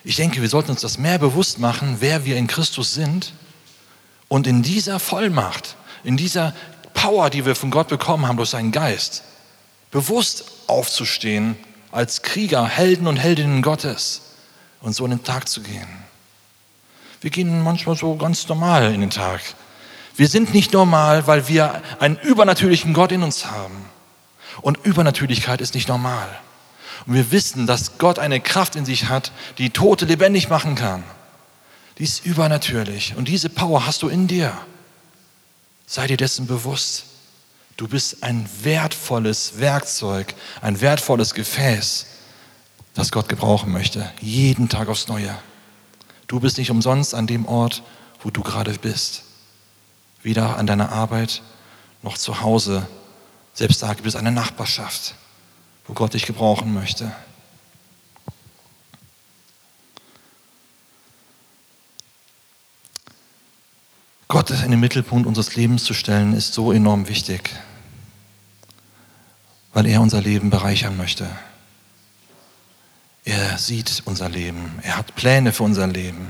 Ich 0.05 0.17
denke, 0.17 0.43
wir 0.43 0.49
sollten 0.49 0.73
uns 0.73 0.81
das 0.81 0.99
mehr 0.99 1.19
bewusst 1.19 1.59
machen, 1.59 1.99
wer 2.01 2.25
wir 2.25 2.37
in 2.37 2.49
Christus 2.49 2.95
sind 2.95 3.33
und 4.29 4.47
in 4.47 4.63
dieser 4.63 4.99
Vollmacht, 4.99 5.77
in 6.03 6.17
dieser 6.17 6.55
Power, 6.95 7.31
die 7.31 7.47
wir 7.47 7.55
von 7.55 7.71
Gott 7.71 7.89
bekommen 7.89 8.27
haben 8.27 8.37
durch 8.37 8.51
seinen 8.51 8.73
Geist, 8.73 9.23
bewusst 9.93 10.45
aufzustehen 10.67 11.57
als 11.93 12.23
Krieger, 12.23 12.67
Helden 12.67 13.07
und 13.07 13.19
Heldinnen 13.19 13.63
Gottes 13.63 14.23
und 14.81 14.95
so 14.95 15.05
in 15.05 15.13
den 15.13 15.23
Tag 15.23 15.49
zu 15.49 15.61
gehen. 15.61 15.87
Wir 17.21 17.31
gehen 17.31 17.63
manchmal 17.63 17.97
so 17.97 18.17
ganz 18.17 18.49
normal 18.49 18.93
in 18.93 19.01
den 19.01 19.11
Tag. 19.11 19.41
Wir 20.17 20.27
sind 20.27 20.53
nicht 20.53 20.73
normal, 20.73 21.29
weil 21.29 21.47
wir 21.47 21.81
einen 22.01 22.17
übernatürlichen 22.17 22.93
Gott 22.95 23.13
in 23.13 23.23
uns 23.23 23.47
haben. 23.47 23.85
Und 24.61 24.79
Übernatürlichkeit 24.85 25.61
ist 25.61 25.75
nicht 25.75 25.89
normal. 25.89 26.29
Und 27.07 27.15
wir 27.15 27.31
wissen, 27.31 27.67
dass 27.67 27.99
Gott 27.99 28.19
eine 28.19 28.41
Kraft 28.41 28.77
in 28.77 28.85
sich 28.85 29.09
hat, 29.09 29.31
die 29.59 29.71
Tote 29.71 30.05
lebendig 30.05 30.49
machen 30.49 30.75
kann. 30.75 31.05
Die 31.99 32.05
ist 32.05 32.25
übernatürlich. 32.25 33.15
Und 33.17 33.29
diese 33.29 33.49
Power 33.49 33.87
hast 33.87 34.03
du 34.03 34.09
in 34.09 34.27
dir. 34.27 34.57
Sei 35.87 36.07
dir 36.07 36.17
dessen 36.17 36.47
bewusst. 36.47 37.05
Du 37.77 37.89
bist 37.89 38.23
ein 38.23 38.49
wertvolles 38.63 39.59
Werkzeug, 39.59 40.35
ein 40.61 40.81
wertvolles 40.81 41.35
Gefäß, 41.35 42.07
das 42.95 43.11
Gott 43.11 43.29
gebrauchen 43.29 43.73
möchte. 43.73 44.11
Jeden 44.21 44.69
Tag 44.69 44.89
aufs 44.89 45.09
Neue. 45.09 45.35
Du 46.27 46.41
bist 46.41 46.59
nicht 46.59 46.71
umsonst 46.71 47.15
an 47.15 47.27
dem 47.27 47.47
Ort, 47.47 47.83
wo 48.23 48.31
du 48.31 48.43
gerade 48.43 48.73
bist. 48.75 49.25
Weder 50.23 50.57
an 50.57 50.67
deiner 50.67 50.93
Arbeit 50.93 51.43
noch 52.03 52.19
zu 52.19 52.41
Hause. 52.41 52.87
Selbst 53.55 53.83
da 53.83 53.95
gibt 53.95 54.07
es 54.07 54.17
eine 54.17 54.33
Nachbarschaft 54.33 55.15
wo 55.87 55.95
Gott 55.95 56.15
dich 56.15 56.27
gebrauchen 56.27 56.73
möchte. 56.73 57.13
Gott 64.33 64.49
in 64.49 64.71
den 64.71 64.81
Mittelpunkt 64.81 65.27
unseres 65.27 65.57
Lebens 65.57 65.85
zu 65.85 65.93
stellen, 65.93 66.33
ist 66.33 66.55
so 66.55 66.73
enorm 66.73 67.07
wichtig, 67.07 67.51
weil 69.75 69.85
er 69.85 70.01
unser 70.01 70.23
Leben 70.23 70.49
bereichern 70.49 70.97
möchte. 70.97 71.29
Er 73.27 73.59
sieht 73.59 74.01
unser 74.07 74.31
Leben, 74.31 74.79
er 74.81 74.97
hat 74.97 75.15
Pläne 75.17 75.53
für 75.53 75.65
unser 75.65 75.87
Leben 75.87 76.29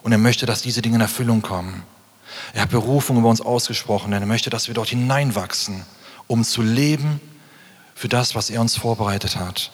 und 0.00 0.12
er 0.12 0.16
möchte, 0.16 0.46
dass 0.46 0.62
diese 0.62 0.80
Dinge 0.80 0.94
in 0.94 1.00
Erfüllung 1.02 1.42
kommen. 1.42 1.82
Er 2.54 2.62
hat 2.62 2.70
Berufung 2.70 3.18
über 3.18 3.28
uns 3.28 3.42
ausgesprochen, 3.42 4.12
denn 4.12 4.22
er 4.22 4.26
möchte, 4.26 4.48
dass 4.48 4.68
wir 4.68 4.74
dort 4.74 4.88
hineinwachsen, 4.88 5.84
um 6.26 6.44
zu 6.44 6.62
leben 6.62 7.20
für 7.94 8.08
das, 8.08 8.34
was 8.34 8.48
er 8.48 8.62
uns 8.62 8.74
vorbereitet 8.78 9.36
hat. 9.36 9.70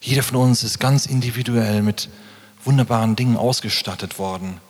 Jeder 0.00 0.24
von 0.24 0.38
uns 0.38 0.64
ist 0.64 0.80
ganz 0.80 1.06
individuell 1.06 1.82
mit 1.82 2.08
wunderbaren 2.64 3.14
Dingen 3.14 3.36
ausgestattet 3.36 4.18
worden. 4.18 4.60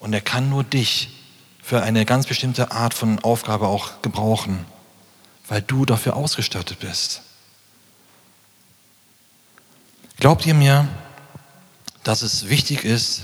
Und 0.00 0.12
er 0.12 0.20
kann 0.20 0.48
nur 0.48 0.64
dich 0.64 1.10
für 1.62 1.82
eine 1.82 2.04
ganz 2.04 2.26
bestimmte 2.26 2.70
Art 2.70 2.94
von 2.94 3.18
Aufgabe 3.18 3.66
auch 3.68 4.00
gebrauchen, 4.02 4.64
weil 5.48 5.62
du 5.62 5.84
dafür 5.84 6.16
ausgestattet 6.16 6.78
bist. 6.80 7.22
Glaubt 10.18 10.46
ihr 10.46 10.54
mir, 10.54 10.88
dass 12.04 12.22
es 12.22 12.48
wichtig 12.48 12.84
ist, 12.84 13.22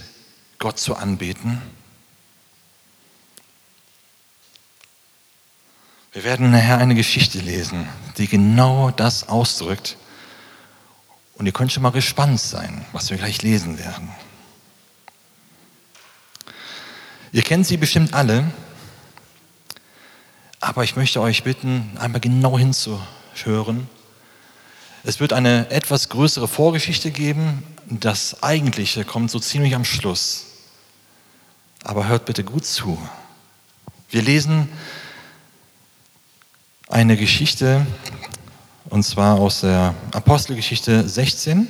Gott 0.59 0.79
zu 0.79 0.97
anbeten? 0.97 1.61
Wir 6.13 6.23
werden 6.23 6.53
nachher 6.53 6.79
eine 6.79 6.95
Geschichte 6.95 7.41
lesen, 7.41 7.89
die 8.19 8.29
genau 8.29 8.93
das 8.93 9.29
ausdrückt. 9.29 9.97
Und 11.35 11.47
ihr 11.47 11.53
könnt 11.53 11.73
schon 11.73 11.83
mal 11.83 11.91
gespannt 11.91 12.39
sein, 12.39 12.85
was 12.93 13.11
wir 13.11 13.17
gleich 13.17 13.43
lesen 13.43 13.79
werden. 13.79 14.09
Ihr 17.35 17.43
kennt 17.43 17.67
sie 17.67 17.77
bestimmt 17.77 18.15
alle, 18.15 18.45
aber 20.61 20.85
ich 20.85 20.95
möchte 20.95 21.21
euch 21.21 21.43
bitten, 21.43 21.91
einmal 21.99 22.21
genau 22.21 22.57
hinzuhören. 22.57 23.89
Es 25.03 25.19
wird 25.19 25.33
eine 25.33 25.69
etwas 25.69 26.11
größere 26.11 26.47
Vorgeschichte 26.47 27.11
geben. 27.11 27.65
Das 27.87 28.41
Eigentliche 28.45 29.05
kommt 29.05 29.33
so 29.33 29.41
ziemlich 29.41 29.75
am 29.75 29.85
Schluss. 29.85 30.45
Aber 31.83 32.07
hört 32.07 32.25
bitte 32.25 32.45
gut 32.45 32.65
zu. 32.67 33.03
Wir 34.11 34.23
lesen 34.23 34.69
eine 36.89 37.17
Geschichte, 37.17 37.85
und 38.91 39.03
zwar 39.03 39.41
aus 39.41 39.63
der 39.63 39.97
Apostelgeschichte 40.13 41.09
16. 41.09 41.67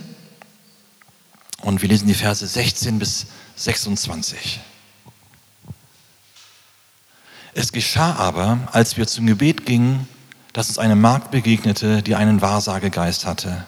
Und 1.62 1.80
wir 1.80 1.88
lesen 1.88 2.06
die 2.06 2.12
Verse 2.12 2.47
16 2.47 2.99
bis 2.99 3.25
26. 3.56 4.61
Es 7.54 7.73
geschah 7.73 8.14
aber, 8.16 8.58
als 8.73 8.96
wir 8.96 9.06
zum 9.06 9.26
Gebet 9.26 9.64
gingen, 9.64 10.08
dass 10.52 10.68
uns 10.68 10.78
eine 10.78 10.96
Magd 10.96 11.30
begegnete, 11.30 12.02
die 12.02 12.16
einen 12.16 12.42
Wahrsagegeist 12.42 13.26
hatte. 13.26 13.66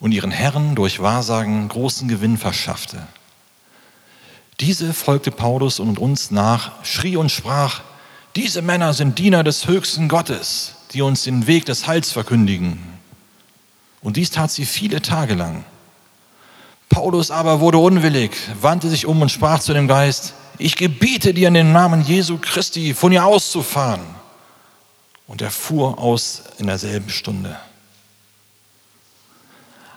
und 0.00 0.12
ihren 0.12 0.30
Herren 0.30 0.74
durch 0.74 1.00
Wahrsagen 1.00 1.68
großen 1.68 2.08
Gewinn 2.08 2.38
verschaffte. 2.38 3.06
Diese 4.58 4.92
folgte 4.92 5.30
Paulus 5.30 5.78
und 5.78 5.98
uns 5.98 6.30
nach, 6.30 6.72
schrie 6.84 7.16
und 7.16 7.30
sprach, 7.30 7.82
diese 8.34 8.62
Männer 8.62 8.94
sind 8.94 9.18
Diener 9.18 9.44
des 9.44 9.66
höchsten 9.66 10.08
Gottes, 10.08 10.74
die 10.92 11.02
uns 11.02 11.24
den 11.24 11.46
Weg 11.46 11.66
des 11.66 11.86
Heils 11.86 12.12
verkündigen. 12.12 12.78
Und 14.00 14.16
dies 14.16 14.30
tat 14.30 14.50
sie 14.50 14.64
viele 14.64 15.02
Tage 15.02 15.34
lang. 15.34 15.64
Paulus 16.88 17.30
aber 17.30 17.60
wurde 17.60 17.78
unwillig, 17.78 18.32
wandte 18.60 18.88
sich 18.88 19.06
um 19.06 19.20
und 19.20 19.30
sprach 19.30 19.60
zu 19.60 19.74
dem 19.74 19.86
Geist, 19.86 20.34
ich 20.60 20.76
gebiete 20.76 21.32
dir 21.34 21.48
in 21.48 21.54
den 21.54 21.72
Namen 21.72 22.02
Jesu 22.02 22.38
Christi, 22.40 22.94
von 22.94 23.12
ihr 23.12 23.24
auszufahren. 23.24 24.02
Und 25.26 25.42
er 25.42 25.50
fuhr 25.50 25.98
aus 25.98 26.42
in 26.58 26.66
derselben 26.66 27.08
Stunde. 27.08 27.56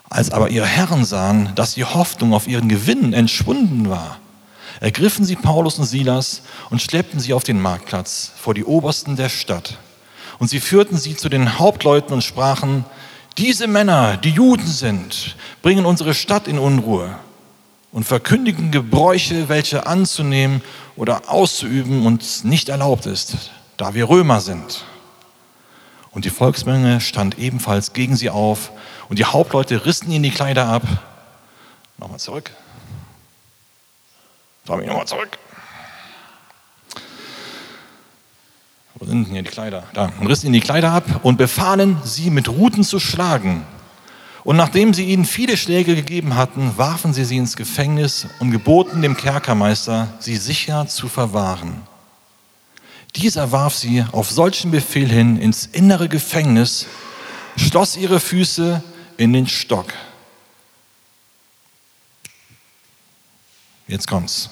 Als 0.10 0.32
aber 0.32 0.50
ihre 0.50 0.67
Herren 0.67 1.05
sahen, 1.05 1.53
dass 1.55 1.74
die 1.74 1.86
Hoffnung 1.86 2.34
auf 2.34 2.48
ihren 2.48 2.70
Gewinn 2.70 3.13
entschwunden 3.13 3.89
war, 3.89 4.20
ergriffen 4.79 5.25
sie 5.25 5.36
Paulus 5.36 5.79
und 5.79 5.86
Silas 5.86 6.43
und 6.70 6.82
schleppten 6.82 7.20
sie 7.20 7.34
auf 7.34 7.43
den 7.43 7.60
Marktplatz 7.60 8.32
vor 8.36 8.53
die 8.53 8.63
Obersten 8.63 9.15
der 9.15 9.29
Stadt. 9.29 9.77
Und 10.39 10.50
sie 10.50 10.60
führten 10.60 10.98
sie 10.98 11.15
zu 11.15 11.29
den 11.29 11.58
Hauptleuten 11.58 12.13
und 12.13 12.24
sprachen, 12.24 12.86
diese 13.38 13.67
Männer, 13.67 14.17
die 14.17 14.29
Juden 14.29 14.67
sind, 14.67 15.36
bringen 15.63 15.86
unsere 15.86 16.13
Stadt 16.13 16.48
in 16.48 16.60
Unruhe 16.60 17.15
und 17.93 18.03
verkündigen 18.03 18.71
Gebräuche, 18.71 19.47
welche 19.47 19.85
anzunehmen 19.85 20.62
oder 20.95 21.29
auszuüben 21.29 22.05
uns 22.05 22.43
nicht 22.43 22.67
erlaubt 22.69 23.05
ist, 23.05 23.51
da 23.77 23.93
wir 23.93 24.09
Römer 24.09 24.41
sind. 24.41 24.83
Und 26.12 26.25
die 26.25 26.29
Volksmenge 26.29 27.00
stand 27.01 27.38
ebenfalls 27.38 27.93
gegen 27.93 28.15
sie 28.15 28.29
auf 28.29 28.71
und 29.09 29.19
die 29.19 29.25
Hauptleute 29.25 29.85
rissen 29.85 30.12
ihnen 30.12 30.23
die 30.23 30.31
Kleider 30.31 30.67
ab. 30.67 30.83
Nochmal 31.97 32.19
zurück. 32.19 32.51
Mich 34.67 34.88
nochmal 34.88 35.07
zurück. 35.07 35.38
Wo 38.95 39.05
sind 39.05 39.25
denn 39.25 39.33
hier 39.33 39.43
die 39.43 39.50
Kleider? 39.50 39.83
Da. 39.93 40.12
Und 40.19 40.27
rissen 40.27 40.47
ihnen 40.47 40.53
die 40.53 40.62
Kleider 40.62 40.91
ab 40.91 41.03
und 41.23 41.38
befahlen, 41.38 41.97
sie 42.03 42.29
mit 42.29 42.50
Ruten 42.50 42.83
zu 42.83 43.00
schlagen. 43.00 43.65
Und 44.43 44.57
nachdem 44.57 44.93
sie 44.93 45.05
ihnen 45.05 45.25
viele 45.25 45.55
Schläge 45.55 45.95
gegeben 45.95 46.35
hatten, 46.35 46.77
warfen 46.77 47.13
sie 47.13 47.23
sie 47.23 47.38
ins 47.38 47.55
Gefängnis 47.55 48.27
und 48.39 48.51
geboten 48.51 49.01
dem 49.01 49.15
Kerkermeister, 49.15 50.13
sie 50.19 50.35
sicher 50.35 50.88
zu 50.88 51.07
verwahren. 51.07 51.83
Dieser 53.15 53.51
warf 53.51 53.75
sie 53.75 54.03
auf 54.12 54.29
solchen 54.29 54.71
Befehl 54.71 55.09
hin 55.09 55.38
ins 55.38 55.67
innere 55.67 56.09
Gefängnis, 56.09 56.88
schloss 57.55 57.95
ihre 57.95 58.19
Füße 58.19 58.83
in 59.17 59.31
den 59.31 59.47
Stock. 59.47 59.93
Jetzt 63.88 64.07
kommt's. 64.07 64.50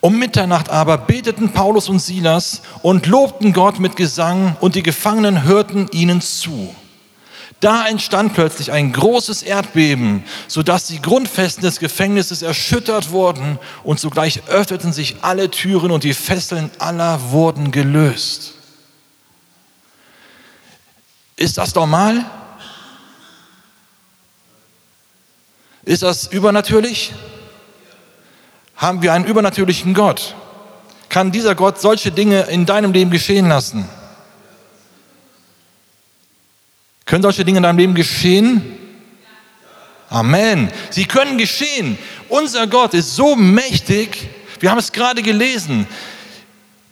Um 0.00 0.18
Mitternacht 0.18 0.68
aber 0.68 0.98
beteten 0.98 1.52
Paulus 1.52 1.88
und 1.88 1.98
Silas 1.98 2.62
und 2.82 3.06
lobten 3.06 3.52
Gott 3.52 3.80
mit 3.80 3.96
Gesang 3.96 4.56
und 4.60 4.74
die 4.74 4.82
Gefangenen 4.82 5.42
hörten 5.42 5.88
ihnen 5.92 6.20
zu. 6.20 6.74
Da 7.60 7.86
entstand 7.86 8.32
plötzlich 8.32 8.72
ein 8.72 8.90
großes 8.90 9.42
Erdbeben, 9.42 10.24
sodass 10.48 10.86
die 10.86 11.02
Grundfesten 11.02 11.62
des 11.62 11.78
Gefängnisses 11.78 12.40
erschüttert 12.40 13.10
wurden 13.10 13.58
und 13.84 14.00
sogleich 14.00 14.48
öffneten 14.48 14.94
sich 14.94 15.16
alle 15.20 15.50
Türen 15.50 15.90
und 15.90 16.02
die 16.02 16.14
Fesseln 16.14 16.70
aller 16.78 17.30
wurden 17.30 17.70
gelöst. 17.70 18.54
Ist 21.36 21.58
das 21.58 21.74
normal? 21.74 22.24
Ist 25.84 26.02
das 26.02 26.26
übernatürlich? 26.28 27.12
Haben 28.74 29.02
wir 29.02 29.12
einen 29.12 29.26
übernatürlichen 29.26 29.92
Gott? 29.92 30.34
Kann 31.10 31.30
dieser 31.30 31.54
Gott 31.54 31.78
solche 31.78 32.10
Dinge 32.10 32.42
in 32.42 32.64
deinem 32.64 32.92
Leben 32.92 33.10
geschehen 33.10 33.48
lassen? 33.48 33.86
Können 37.10 37.22
solche 37.22 37.44
Dinge 37.44 37.56
in 37.56 37.64
deinem 37.64 37.78
Leben 37.78 37.94
geschehen? 37.96 38.62
Amen. 40.10 40.70
Sie 40.90 41.06
können 41.06 41.38
geschehen. 41.38 41.98
Unser 42.28 42.68
Gott 42.68 42.94
ist 42.94 43.16
so 43.16 43.34
mächtig. 43.34 44.28
Wir 44.60 44.70
haben 44.70 44.78
es 44.78 44.92
gerade 44.92 45.20
gelesen. 45.20 45.88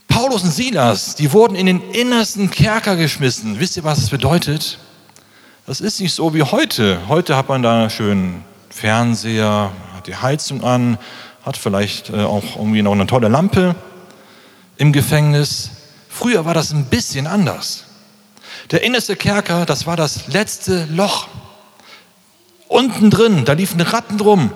Paulus 0.09 0.43
und 0.43 0.51
Silas, 0.51 1.15
die 1.15 1.33
wurden 1.33 1.55
in 1.55 1.67
den 1.67 1.81
innersten 1.93 2.51
Kerker 2.51 2.97
geschmissen. 2.97 3.61
Wisst 3.61 3.77
ihr, 3.77 3.85
was 3.85 4.01
das 4.01 4.11
bedeutet? 4.11 4.81
Das 5.67 5.81
ist 5.81 6.01
nicht 6.01 6.13
so 6.13 6.35
wie 6.35 6.43
heute. 6.43 6.99
Heute 7.07 7.37
hat 7.37 7.49
man 7.49 7.63
da 7.63 7.89
schön 7.89 8.43
Fernseher, 8.71 9.71
hat 9.95 10.09
die 10.09 10.17
Heizung 10.17 10.65
an, 10.65 10.99
hat 11.45 11.57
vielleicht 11.57 12.11
äh, 12.11 12.25
auch 12.25 12.57
irgendwie 12.57 12.83
noch 12.83 12.91
eine 12.91 13.07
tolle 13.07 13.29
Lampe 13.29 13.77
im 14.79 14.93
Gefängnis. 14.93 15.71
Früher 16.09 16.45
war 16.45 16.55
das 16.55 16.73
ein 16.73 16.87
bisschen 16.87 17.29
anders. 17.29 17.85
Der 18.71 18.83
innerste 18.83 19.17
Kerker, 19.17 19.65
das 19.65 19.87
war 19.87 19.97
das 19.97 20.29
letzte 20.29 20.85
Loch. 20.87 21.29
Unten 22.69 23.11
drin, 23.11 23.45
da 23.47 23.55
liefen 23.55 23.81
Ratten 23.81 24.21
rum. 24.21 24.53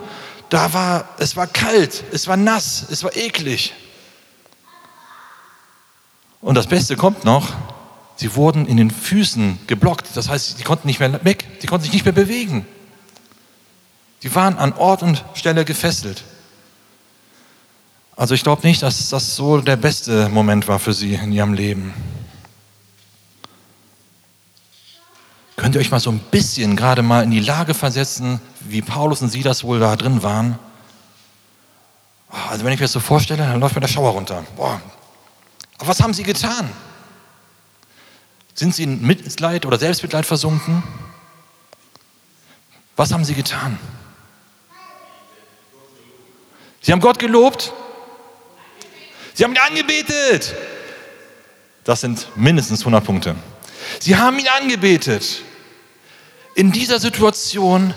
Da 0.50 0.74
war, 0.74 1.08
es 1.18 1.34
war 1.34 1.46
kalt, 1.46 2.04
es 2.12 2.26
war 2.26 2.36
nass, 2.36 2.84
es 2.90 3.02
war 3.02 3.16
eklig. 3.16 3.72
Und 6.42 6.56
das 6.56 6.66
Beste 6.66 6.96
kommt 6.96 7.24
noch, 7.24 7.54
sie 8.16 8.34
wurden 8.34 8.66
in 8.66 8.76
den 8.76 8.90
Füßen 8.90 9.60
geblockt. 9.66 10.08
Das 10.14 10.28
heißt, 10.28 10.58
sie 10.58 10.64
konnten 10.64 10.88
nicht 10.88 11.00
mehr 11.00 11.24
weg, 11.24 11.46
sie 11.60 11.66
konnten 11.66 11.84
sich 11.84 11.94
nicht 11.94 12.04
mehr 12.04 12.12
bewegen. 12.12 12.66
Die 14.22 14.34
waren 14.34 14.58
an 14.58 14.74
Ort 14.74 15.02
und 15.02 15.24
Stelle 15.34 15.64
gefesselt. 15.64 16.22
Also 18.14 18.34
ich 18.34 18.42
glaube 18.42 18.66
nicht, 18.66 18.82
dass 18.82 19.08
das 19.08 19.34
so 19.34 19.62
der 19.62 19.76
beste 19.76 20.28
Moment 20.28 20.68
war 20.68 20.78
für 20.78 20.92
sie 20.92 21.14
in 21.14 21.32
ihrem 21.32 21.54
Leben. 21.54 21.94
Könnt 25.62 25.76
ihr 25.76 25.80
euch 25.80 25.92
mal 25.92 26.00
so 26.00 26.10
ein 26.10 26.18
bisschen 26.18 26.74
gerade 26.74 27.02
mal 27.02 27.22
in 27.22 27.30
die 27.30 27.38
Lage 27.38 27.72
versetzen, 27.72 28.40
wie 28.58 28.82
Paulus 28.82 29.22
und 29.22 29.28
sie 29.28 29.44
das 29.44 29.62
wohl 29.62 29.78
da 29.78 29.94
drin 29.94 30.24
waren? 30.24 30.58
Also 32.50 32.64
wenn 32.64 32.72
ich 32.72 32.80
mir 32.80 32.86
das 32.86 32.92
so 32.92 32.98
vorstelle, 32.98 33.44
dann 33.44 33.60
läuft 33.60 33.76
mir 33.76 33.80
der 33.80 33.86
Schauer 33.86 34.10
runter. 34.10 34.44
Boah. 34.56 34.82
Aber 35.78 35.86
was 35.86 36.00
haben 36.00 36.14
sie 36.14 36.24
getan? 36.24 36.68
Sind 38.54 38.74
sie 38.74 38.82
in 38.82 39.06
Mitleid 39.06 39.64
oder 39.64 39.78
Selbstmitleid 39.78 40.26
versunken? 40.26 40.82
Was 42.96 43.12
haben 43.12 43.24
sie 43.24 43.34
getan? 43.34 43.78
Sie 46.80 46.90
haben 46.90 47.00
Gott 47.00 47.20
gelobt. 47.20 47.72
Sie 49.34 49.44
haben 49.44 49.52
ihn 49.52 49.60
angebetet. 49.64 50.56
Das 51.84 52.00
sind 52.00 52.26
mindestens 52.34 52.80
100 52.80 53.04
Punkte. 53.04 53.36
Sie 54.00 54.16
haben 54.16 54.40
ihn 54.40 54.48
angebetet 54.48 55.44
in 56.54 56.72
dieser 56.72 57.00
Situation, 57.00 57.94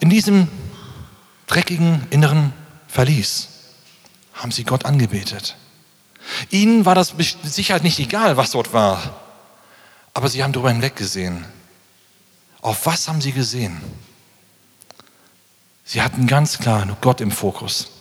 in 0.00 0.10
diesem 0.10 0.48
dreckigen 1.46 2.06
inneren 2.10 2.52
Verlies, 2.88 3.48
haben 4.34 4.50
sie 4.50 4.64
Gott 4.64 4.84
angebetet. 4.84 5.56
Ihnen 6.50 6.84
war 6.84 6.94
das 6.94 7.14
mit 7.14 7.36
Sicherheit 7.44 7.84
nicht 7.84 7.98
egal, 7.98 8.36
was 8.36 8.52
dort 8.52 8.72
war, 8.72 9.20
aber 10.14 10.28
sie 10.28 10.42
haben 10.42 10.52
darüber 10.52 10.70
hinweggesehen. 10.70 11.44
Auf 12.60 12.86
was 12.86 13.08
haben 13.08 13.20
sie 13.20 13.32
gesehen? 13.32 13.80
Sie 15.84 16.00
hatten 16.00 16.26
ganz 16.26 16.58
klar 16.58 16.86
nur 16.86 16.96
Gott 17.00 17.20
im 17.20 17.30
Fokus. 17.30 17.91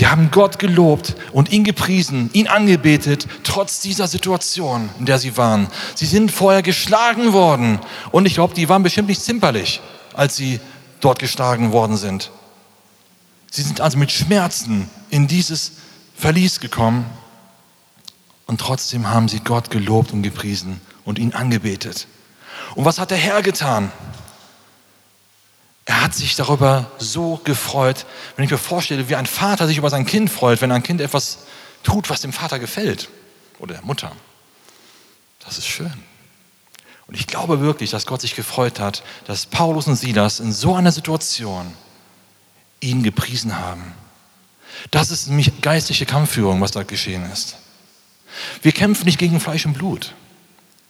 Sie 0.00 0.06
haben 0.06 0.30
Gott 0.30 0.58
gelobt 0.58 1.14
und 1.30 1.52
ihn 1.52 1.62
gepriesen, 1.62 2.30
ihn 2.32 2.48
angebetet, 2.48 3.28
trotz 3.44 3.80
dieser 3.80 4.08
Situation, 4.08 4.88
in 4.98 5.04
der 5.04 5.18
sie 5.18 5.36
waren. 5.36 5.66
Sie 5.94 6.06
sind 6.06 6.32
vorher 6.32 6.62
geschlagen 6.62 7.34
worden 7.34 7.80
und 8.10 8.24
ich 8.24 8.32
glaube, 8.32 8.54
die 8.54 8.70
waren 8.70 8.82
bestimmt 8.82 9.08
nicht 9.08 9.20
zimperlich, 9.20 9.82
als 10.14 10.36
sie 10.36 10.58
dort 11.00 11.18
geschlagen 11.18 11.72
worden 11.72 11.98
sind. 11.98 12.30
Sie 13.50 13.60
sind 13.60 13.82
also 13.82 13.98
mit 13.98 14.10
Schmerzen 14.10 14.88
in 15.10 15.28
dieses 15.28 15.72
Verlies 16.16 16.60
gekommen 16.60 17.04
und 18.46 18.58
trotzdem 18.58 19.10
haben 19.10 19.28
sie 19.28 19.40
Gott 19.40 19.70
gelobt 19.70 20.14
und 20.14 20.22
gepriesen 20.22 20.80
und 21.04 21.18
ihn 21.18 21.34
angebetet. 21.34 22.06
Und 22.74 22.86
was 22.86 22.98
hat 22.98 23.10
der 23.10 23.18
Herr 23.18 23.42
getan? 23.42 23.92
Er 25.90 26.02
hat 26.02 26.14
sich 26.14 26.36
darüber 26.36 26.88
so 27.00 27.40
gefreut, 27.42 28.06
wenn 28.36 28.44
ich 28.44 28.50
mir 28.52 28.58
vorstelle, 28.58 29.08
wie 29.08 29.16
ein 29.16 29.26
Vater 29.26 29.66
sich 29.66 29.76
über 29.76 29.90
sein 29.90 30.06
Kind 30.06 30.30
freut, 30.30 30.60
wenn 30.60 30.70
ein 30.70 30.84
Kind 30.84 31.00
etwas 31.00 31.38
tut, 31.82 32.08
was 32.08 32.20
dem 32.20 32.32
Vater 32.32 32.60
gefällt 32.60 33.08
oder 33.58 33.74
der 33.74 33.82
Mutter. 33.82 34.12
Das 35.44 35.58
ist 35.58 35.66
schön. 35.66 35.92
Und 37.08 37.16
ich 37.16 37.26
glaube 37.26 37.60
wirklich, 37.60 37.90
dass 37.90 38.06
Gott 38.06 38.20
sich 38.20 38.36
gefreut 38.36 38.78
hat, 38.78 39.02
dass 39.26 39.46
Paulus 39.46 39.88
und 39.88 39.96
Silas 39.96 40.38
in 40.38 40.52
so 40.52 40.76
einer 40.76 40.92
Situation 40.92 41.74
ihn 42.78 43.02
gepriesen 43.02 43.58
haben. 43.58 43.92
Das 44.92 45.10
ist 45.10 45.26
nämlich 45.26 45.60
geistliche 45.60 46.06
Kampfführung, 46.06 46.60
was 46.60 46.70
da 46.70 46.84
geschehen 46.84 47.28
ist. 47.32 47.56
Wir 48.62 48.70
kämpfen 48.70 49.06
nicht 49.06 49.18
gegen 49.18 49.40
Fleisch 49.40 49.66
und 49.66 49.72
Blut. 49.72 50.14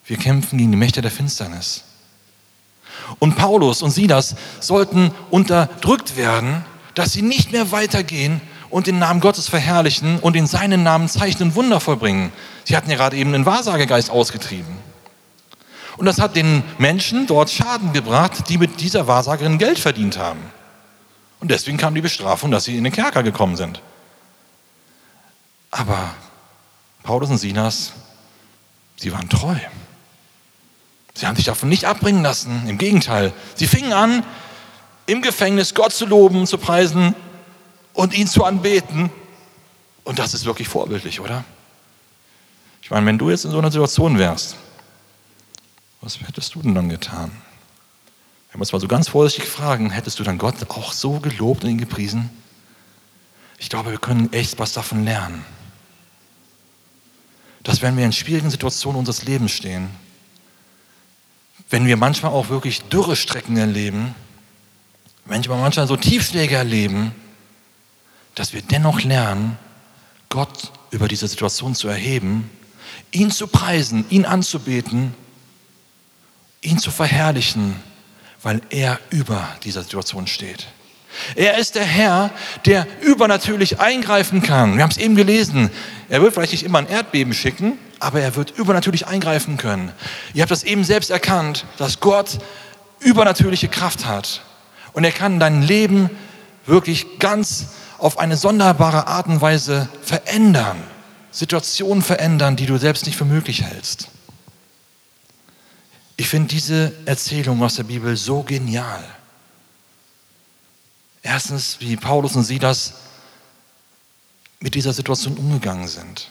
Wir 0.05 0.19
kämpfen 0.19 0.59
gegen 0.59 0.73
die 0.73 0.77
Mächte 0.77 1.01
der 1.01 1.11
Finsternis. 1.11 1.85
Und 3.19 3.37
Paulus 3.37 3.83
und 3.83 3.91
Silas 3.91 4.37
sollten 4.61 5.13
unterdrückt 5.31 6.17
werden, 6.17 6.65
dass 6.95 7.13
sie 7.13 7.23
nicht 7.23 7.53
mehr 7.53 7.73
weitergehen 7.73 8.41
und 8.71 8.87
den 8.87 8.99
Namen 8.99 9.21
Gottes 9.21 9.49
verherrlichen 9.49 10.19
und 10.21 10.37
in 10.37 10.47
seinen 10.47 10.83
Namen 10.83 11.09
Zeichen 11.09 11.43
und 11.43 11.55
Wunder 11.55 11.81
vollbringen. 11.81 12.33
Sie 12.65 12.77
hatten 12.77 12.91
ja 12.91 12.97
gerade 12.97 13.17
eben 13.17 13.33
den 13.33 13.47
Wahrsagegeist 13.47 14.11
ausgetrieben. 14.11 14.77
Und 15.97 16.07
das 16.07 16.19
hat 16.19 16.37
den 16.37 16.63
Menschen 16.79 17.27
dort 17.27 17.51
Schaden 17.51 17.93
gebracht, 17.93 18.49
die 18.49 18.59
mit 18.59 18.81
dieser 18.81 19.07
Wahrsagerin 19.07 19.59
Geld 19.59 19.79
verdient 19.79 20.19
haben. 20.19 20.41
Und 21.41 21.51
deswegen 21.51 21.79
kam 21.79 21.95
die 21.95 22.01
Bestrafung, 22.01 22.51
dass 22.51 22.65
sie 22.65 22.77
in 22.77 22.85
den 22.85 22.93
Kerker 22.93 23.23
gekommen 23.23 23.57
sind. 23.57 23.83
Aber 25.71 26.15
Paulus 27.03 27.31
und 27.31 27.39
Sinas, 27.39 27.93
sie 28.97 29.13
waren 29.13 29.29
treu. 29.29 29.57
Sie 31.15 31.27
haben 31.27 31.37
sich 31.37 31.45
davon 31.45 31.69
nicht 31.69 31.85
abbringen 31.85 32.23
lassen. 32.23 32.69
Im 32.69 32.79
Gegenteil, 32.79 33.33
sie 33.55 33.67
fingen 33.67 33.93
an, 33.93 34.25
im 35.07 35.23
Gefängnis 35.23 35.75
Gott 35.75 35.93
zu 35.93 36.07
loben, 36.07 36.47
zu 36.47 36.59
preisen 36.59 37.15
und 37.95 38.17
ihn 38.17 38.27
zu 38.27 38.45
anbeten. 38.45 39.11
Und 40.05 40.19
das 40.19 40.35
ist 40.35 40.45
wirklich 40.45 40.69
vorbildlich, 40.69 41.21
oder? 41.21 41.45
Ich 42.83 42.91
meine, 42.91 43.07
wenn 43.07 43.19
du 43.19 43.31
jetzt 43.31 43.45
in 43.45 43.51
so 43.51 43.59
einer 43.59 43.71
Situation 43.71 44.19
wärst, 44.19 44.57
was 46.01 46.19
hättest 46.21 46.55
du 46.55 46.63
denn 46.63 46.75
dann 46.75 46.89
getan? 46.89 47.31
Wenn 48.51 48.59
wir 48.59 48.63
uns 48.63 48.73
mal 48.73 48.81
so 48.81 48.89
ganz 48.89 49.09
vorsichtig 49.09 49.49
fragen, 49.49 49.91
hättest 49.91 50.19
du 50.19 50.25
dann 50.25 50.39
Gott 50.39 50.55
auch 50.71 50.93
so 50.93 51.21
gelobt 51.21 51.63
und 51.63 51.71
ihn 51.71 51.79
gepriesen? 51.79 52.31
Ich 53.59 53.69
glaube, 53.69 53.91
wir 53.91 53.99
können 53.99 54.33
echt 54.33 54.59
was 54.59 54.73
davon 54.73 55.05
lernen. 55.05 55.45
Dass 57.63 57.83
wenn 57.83 57.97
wir 57.97 58.05
in 58.05 58.13
schwierigen 58.13 58.51
Situationen 58.51 58.99
unseres 58.99 59.25
Lebens 59.25 59.53
stehen, 59.53 59.91
wenn 61.71 61.87
wir 61.87 61.97
manchmal 61.97 62.33
auch 62.33 62.49
wirklich 62.49 62.83
Dürrestrecken 62.83 63.57
erleben, 63.57 64.15
wenn 65.25 65.45
wir 65.45 65.55
manchmal 65.55 65.87
so 65.87 65.97
Tiefschläge 65.97 66.57
erleben, 66.57 67.15
dass 68.35 68.53
wir 68.53 68.63
dennoch 68.63 69.03
lernen, 69.03 69.57
Gott 70.29 70.73
über 70.91 71.09
diese 71.09 71.29
Situation 71.29 71.75
zu 71.75 71.89
erheben, 71.89 72.51
ihn 73.13 73.31
zu 73.31 73.47
preisen, 73.47 74.05
ihn 74.11 74.25
anzubeten, 74.25 75.15
ihn 76.61 76.79
zu 76.79 76.91
verherrlichen, 76.91 77.77
weil 78.43 78.61
er 78.71 78.99
über 79.11 79.49
dieser 79.65 79.83
Situation 79.83 80.27
steht. 80.27 80.67
Er 81.35 81.59
ist 81.59 81.75
der 81.75 81.85
Herr, 81.85 82.31
der 82.67 82.87
übernatürlich 83.01 83.81
eingreifen 83.81 84.43
kann. 84.43 84.77
Wir 84.77 84.83
haben 84.83 84.91
es 84.91 84.97
eben 84.97 85.17
gelesen. 85.17 85.71
Er 86.09 86.23
wird 86.23 86.35
vielleicht 86.35 86.53
nicht 86.53 86.65
immer 86.65 86.79
ein 86.79 86.89
Erdbeben 86.89 87.35
schicken, 87.35 87.79
aber 87.99 88.21
er 88.21 88.37
wird 88.37 88.51
übernatürlich 88.51 89.07
eingreifen 89.07 89.57
können. 89.57 89.93
Ihr 90.35 90.43
habt 90.43 90.51
das 90.51 90.65
eben 90.65 90.85
selbst 90.85 91.11
erkannt, 91.11 91.67
dass 91.77 92.01
Gott 92.01 92.39
übernatürliche 93.01 93.69
Kraft 93.69 94.07
hat. 94.07 94.43
Und 94.93 95.05
er 95.05 95.13
kann 95.13 95.39
dein 95.39 95.63
Leben 95.63 96.11
wirklich 96.67 97.19
ganz 97.19 97.69
auf 97.99 98.19
eine 98.19 98.37
sonderbare 98.37 99.07
Art 99.07 99.27
und 99.27 99.41
Weise 99.41 99.89
verändern. 100.03 100.79
Situationen 101.31 102.03
verändern, 102.03 102.57
die 102.57 102.67
du 102.67 102.77
selbst 102.77 103.07
nicht 103.07 103.17
für 103.17 103.25
möglich 103.25 103.63
hältst. 103.63 104.09
Ich 106.17 106.29
finde 106.29 106.49
diese 106.49 106.93
Erzählung 107.07 107.63
aus 107.63 107.77
der 107.77 107.85
Bibel 107.85 108.17
so 108.17 108.43
genial. 108.43 109.03
Erstens, 111.23 111.81
wie 111.81 111.97
Paulus 111.97 112.37
und 112.37 112.45
Silas 112.45 112.95
mit 114.61 114.75
dieser 114.75 114.93
Situation 114.93 115.37
umgegangen 115.37 115.89
sind. 115.89 116.31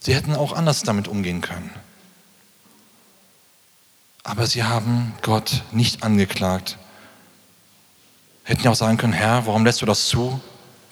Sie 0.00 0.14
hätten 0.14 0.34
auch 0.34 0.52
anders 0.52 0.82
damit 0.82 1.08
umgehen 1.08 1.40
können. 1.40 1.70
Aber 4.22 4.46
sie 4.46 4.62
haben 4.62 5.14
Gott 5.22 5.64
nicht 5.72 6.02
angeklagt. 6.02 6.78
Hätten 8.44 8.62
ja 8.62 8.70
auch 8.70 8.76
sagen 8.76 8.96
können, 8.96 9.12
Herr, 9.12 9.46
warum 9.46 9.64
lässt 9.64 9.82
du 9.82 9.86
das 9.86 10.08
zu? 10.08 10.40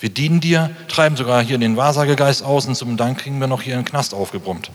Wir 0.01 0.11
dienen 0.11 0.41
dir, 0.41 0.75
treiben 0.89 1.17
sogar 1.17 1.43
hier 1.43 1.59
den 1.59 1.77
Wahrsagegeist 1.77 2.43
aus 2.43 2.67
und 2.67 2.75
zum 2.75 2.97
Dank 2.97 3.19
kriegen 3.19 3.41
wir 3.41 3.47
noch 3.47 3.63
hier 3.63 3.75
einen 3.75 3.85
Knast 3.85 4.13
aufgebrummt. 4.13 4.71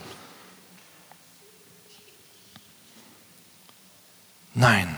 Nein, 4.53 4.93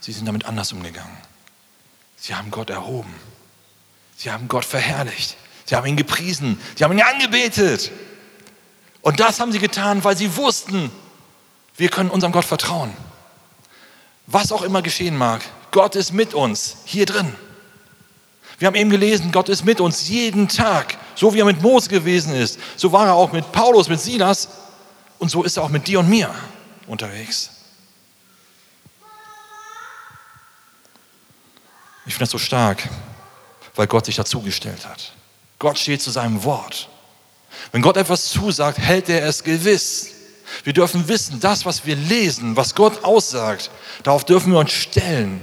sie 0.00 0.12
sind 0.12 0.26
damit 0.26 0.46
anders 0.46 0.72
umgegangen. 0.72 1.16
Sie 2.16 2.34
haben 2.34 2.50
Gott 2.50 2.70
erhoben. 2.70 3.14
Sie 4.16 4.30
haben 4.30 4.48
Gott 4.48 4.64
verherrlicht. 4.64 5.36
Sie 5.66 5.76
haben 5.76 5.86
ihn 5.86 5.96
gepriesen. 5.96 6.60
Sie 6.74 6.84
haben 6.84 6.92
ihn 6.92 7.02
angebetet. 7.02 7.90
Und 9.02 9.20
das 9.20 9.38
haben 9.38 9.52
sie 9.52 9.58
getan, 9.58 10.02
weil 10.04 10.16
sie 10.16 10.36
wussten, 10.36 10.90
wir 11.76 11.88
können 11.90 12.10
unserem 12.10 12.32
Gott 12.32 12.44
vertrauen. 12.44 12.92
Was 14.26 14.50
auch 14.50 14.62
immer 14.62 14.82
geschehen 14.82 15.16
mag, 15.16 15.42
Gott 15.70 15.94
ist 15.94 16.12
mit 16.12 16.34
uns 16.34 16.78
hier 16.84 17.06
drin. 17.06 17.32
Wir 18.58 18.66
haben 18.66 18.74
eben 18.74 18.90
gelesen, 18.90 19.32
Gott 19.32 19.48
ist 19.48 19.64
mit 19.64 19.80
uns 19.80 20.08
jeden 20.08 20.48
Tag. 20.48 20.96
So 21.14 21.34
wie 21.34 21.40
er 21.40 21.44
mit 21.44 21.62
Mose 21.62 21.88
gewesen 21.88 22.34
ist, 22.34 22.58
so 22.76 22.92
war 22.92 23.06
er 23.06 23.14
auch 23.14 23.32
mit 23.32 23.52
Paulus, 23.52 23.88
mit 23.88 24.00
Silas 24.00 24.48
und 25.18 25.30
so 25.30 25.42
ist 25.42 25.56
er 25.56 25.62
auch 25.62 25.68
mit 25.68 25.86
dir 25.86 26.00
und 26.00 26.08
mir 26.08 26.34
unterwegs. 26.86 27.50
Ich 32.06 32.14
finde 32.14 32.24
das 32.24 32.30
so 32.30 32.38
stark, 32.38 32.88
weil 33.74 33.86
Gott 33.86 34.06
sich 34.06 34.16
dazugestellt 34.16 34.86
hat. 34.86 35.12
Gott 35.58 35.78
steht 35.78 36.02
zu 36.02 36.10
seinem 36.10 36.44
Wort. 36.44 36.88
Wenn 37.72 37.82
Gott 37.82 37.96
etwas 37.96 38.26
zusagt, 38.26 38.78
hält 38.78 39.08
er 39.08 39.26
es 39.26 39.42
gewiss. 39.42 40.12
Wir 40.64 40.72
dürfen 40.72 41.08
wissen, 41.08 41.40
das, 41.40 41.66
was 41.66 41.84
wir 41.84 41.96
lesen, 41.96 42.56
was 42.56 42.74
Gott 42.74 43.04
aussagt, 43.04 43.70
darauf 44.02 44.24
dürfen 44.24 44.52
wir 44.52 44.60
uns 44.60 44.72
stellen. 44.72 45.40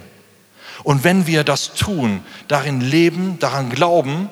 Und 0.84 1.04
wenn 1.04 1.28
wir 1.28 1.44
das 1.44 1.74
tun, 1.74 2.24
darin 2.48 2.82
leben, 2.82 3.40
daran 3.40 3.70
glauben, 3.70 4.30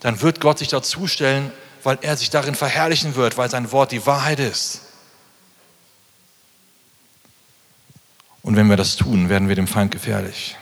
dann 0.00 0.20
wird 0.20 0.40
Gott 0.40 0.58
sich 0.58 0.68
dazustellen, 0.68 1.52
weil 1.84 1.98
er 2.02 2.16
sich 2.16 2.30
darin 2.30 2.54
verherrlichen 2.54 3.14
wird, 3.14 3.36
weil 3.36 3.50
sein 3.50 3.70
Wort 3.72 3.92
die 3.92 4.04
Wahrheit 4.06 4.40
ist. 4.40 4.82
Und 8.42 8.56
wenn 8.56 8.68
wir 8.68 8.76
das 8.76 8.96
tun, 8.96 9.28
werden 9.28 9.48
wir 9.48 9.54
dem 9.54 9.68
Feind 9.68 9.92
gefährlich. 9.92 10.56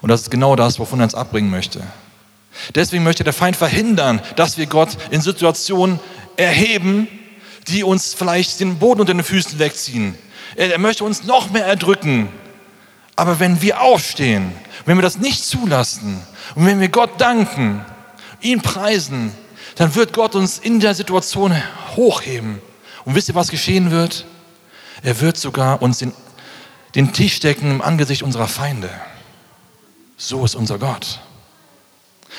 Und 0.00 0.08
das 0.08 0.22
ist 0.22 0.30
genau 0.30 0.56
das, 0.56 0.78
wovon 0.78 1.00
er 1.00 1.04
uns 1.04 1.14
abbringen 1.14 1.50
möchte. 1.50 1.82
Deswegen 2.74 3.04
möchte 3.04 3.24
der 3.24 3.32
Feind 3.32 3.56
verhindern, 3.56 4.20
dass 4.36 4.58
wir 4.58 4.66
Gott 4.66 4.90
in 5.10 5.20
Situationen 5.20 6.00
erheben, 6.36 7.08
die 7.68 7.84
uns 7.84 8.14
vielleicht 8.14 8.60
den 8.60 8.78
Boden 8.78 9.00
unter 9.00 9.12
den 9.12 9.22
Füßen 9.22 9.58
wegziehen. 9.58 10.16
Er 10.56 10.78
möchte 10.78 11.04
uns 11.04 11.24
noch 11.24 11.50
mehr 11.50 11.66
erdrücken. 11.66 12.28
Aber 13.16 13.40
wenn 13.40 13.60
wir 13.62 13.80
aufstehen, 13.80 14.52
wenn 14.86 14.96
wir 14.96 15.02
das 15.02 15.18
nicht 15.18 15.44
zulassen 15.44 16.20
und 16.54 16.66
wenn 16.66 16.80
wir 16.80 16.88
Gott 16.88 17.20
danken, 17.20 17.84
ihn 18.40 18.62
preisen, 18.62 19.32
dann 19.74 19.94
wird 19.94 20.12
Gott 20.12 20.34
uns 20.34 20.58
in 20.58 20.80
der 20.80 20.94
Situation 20.94 21.54
hochheben. 21.96 22.60
Und 23.04 23.14
wisst 23.14 23.28
ihr, 23.28 23.34
was 23.34 23.48
geschehen 23.48 23.90
wird? 23.90 24.24
Er 25.02 25.20
wird 25.20 25.36
sogar 25.36 25.82
uns 25.82 25.98
den, 25.98 26.12
den 26.94 27.12
Tisch 27.12 27.40
decken 27.40 27.70
im 27.70 27.82
Angesicht 27.82 28.22
unserer 28.22 28.48
Feinde. 28.48 28.90
So 30.20 30.44
ist 30.44 30.56
unser 30.56 30.78
Gott. 30.78 31.20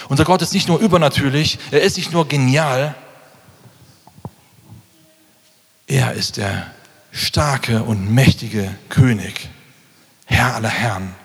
Unser 0.10 0.26
Gott 0.26 0.42
ist 0.42 0.54
nicht 0.54 0.68
nur 0.68 0.80
übernatürlich, 0.80 1.58
er 1.72 1.82
ist 1.82 1.98
nicht 1.98 2.12
nur 2.12 2.28
genial, 2.28 2.94
er 5.88 6.14
ist 6.14 6.38
der 6.38 6.70
starke 7.12 7.82
und 7.84 8.14
mächtige 8.14 8.76
König, 8.90 9.50
Herr 10.26 10.56
aller 10.56 10.70
Herren, 10.70 11.16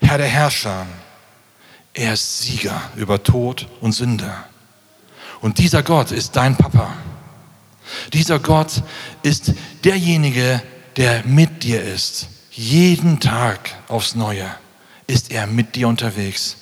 Herr 0.00 0.18
der 0.18 0.28
Herrscher. 0.28 0.86
Er 1.94 2.14
ist 2.14 2.42
Sieger 2.42 2.80
über 2.96 3.22
Tod 3.22 3.68
und 3.80 3.92
Sünde. 3.92 4.32
Und 5.40 5.58
dieser 5.58 5.82
Gott 5.82 6.10
ist 6.10 6.36
dein 6.36 6.56
Papa. 6.56 6.92
Dieser 8.12 8.38
Gott 8.40 8.82
ist 9.22 9.52
derjenige, 9.84 10.60
der 10.96 11.24
mit 11.24 11.62
dir 11.62 11.82
ist, 11.82 12.28
jeden 12.50 13.20
Tag 13.20 13.70
aufs 13.88 14.14
Neue 14.14 14.50
ist 15.06 15.30
er 15.30 15.46
mit 15.46 15.74
dir 15.74 15.88
unterwegs. 15.88 16.56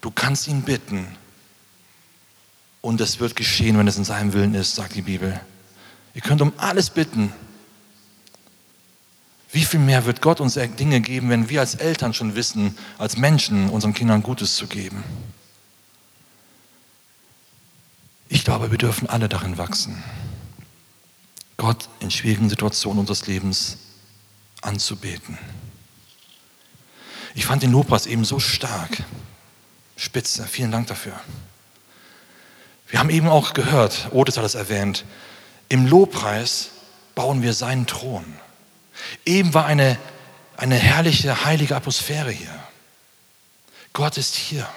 Du 0.00 0.10
kannst 0.10 0.48
ihn 0.48 0.62
bitten 0.62 1.06
und 2.80 3.00
es 3.00 3.20
wird 3.20 3.36
geschehen, 3.36 3.76
wenn 3.78 3.88
es 3.88 3.96
in 3.96 4.04
seinem 4.04 4.32
Willen 4.32 4.54
ist, 4.54 4.74
sagt 4.74 4.94
die 4.94 5.02
Bibel. 5.02 5.40
Ihr 6.14 6.20
könnt 6.20 6.40
um 6.40 6.52
alles 6.56 6.90
bitten. 6.90 7.32
Wie 9.50 9.64
viel 9.64 9.80
mehr 9.80 10.04
wird 10.04 10.20
Gott 10.20 10.40
uns 10.40 10.54
Dinge 10.54 11.00
geben, 11.00 11.30
wenn 11.30 11.48
wir 11.48 11.60
als 11.60 11.74
Eltern 11.74 12.12
schon 12.12 12.34
wissen, 12.34 12.76
als 12.98 13.16
Menschen 13.16 13.70
unseren 13.70 13.94
Kindern 13.94 14.22
Gutes 14.22 14.56
zu 14.56 14.66
geben? 14.66 15.02
Ich 18.28 18.44
glaube, 18.44 18.70
wir 18.70 18.78
dürfen 18.78 19.08
alle 19.08 19.28
darin 19.28 19.56
wachsen, 19.56 20.02
Gott 21.56 21.88
in 22.00 22.10
schwierigen 22.10 22.50
Situationen 22.50 23.00
unseres 23.00 23.26
Lebens 23.26 23.78
anzubeten. 24.60 25.38
Ich 27.38 27.46
fand 27.46 27.62
den 27.62 27.70
Lobpreis 27.70 28.06
eben 28.06 28.24
so 28.24 28.40
stark. 28.40 29.04
Spitze, 29.96 30.44
vielen 30.44 30.72
Dank 30.72 30.88
dafür. 30.88 31.12
Wir 32.88 32.98
haben 32.98 33.10
eben 33.10 33.28
auch 33.28 33.52
gehört, 33.52 34.08
Otis 34.10 34.36
hat 34.36 34.44
es 34.44 34.56
erwähnt, 34.56 35.04
im 35.68 35.86
Lobpreis 35.86 36.70
bauen 37.14 37.40
wir 37.40 37.52
seinen 37.52 37.86
Thron. 37.86 38.24
Eben 39.24 39.54
war 39.54 39.66
eine, 39.66 39.96
eine 40.56 40.74
herrliche, 40.74 41.44
heilige 41.44 41.76
Atmosphäre 41.76 42.32
hier. 42.32 42.52
Gott 43.92 44.18
ist 44.18 44.34
hier. 44.34 44.68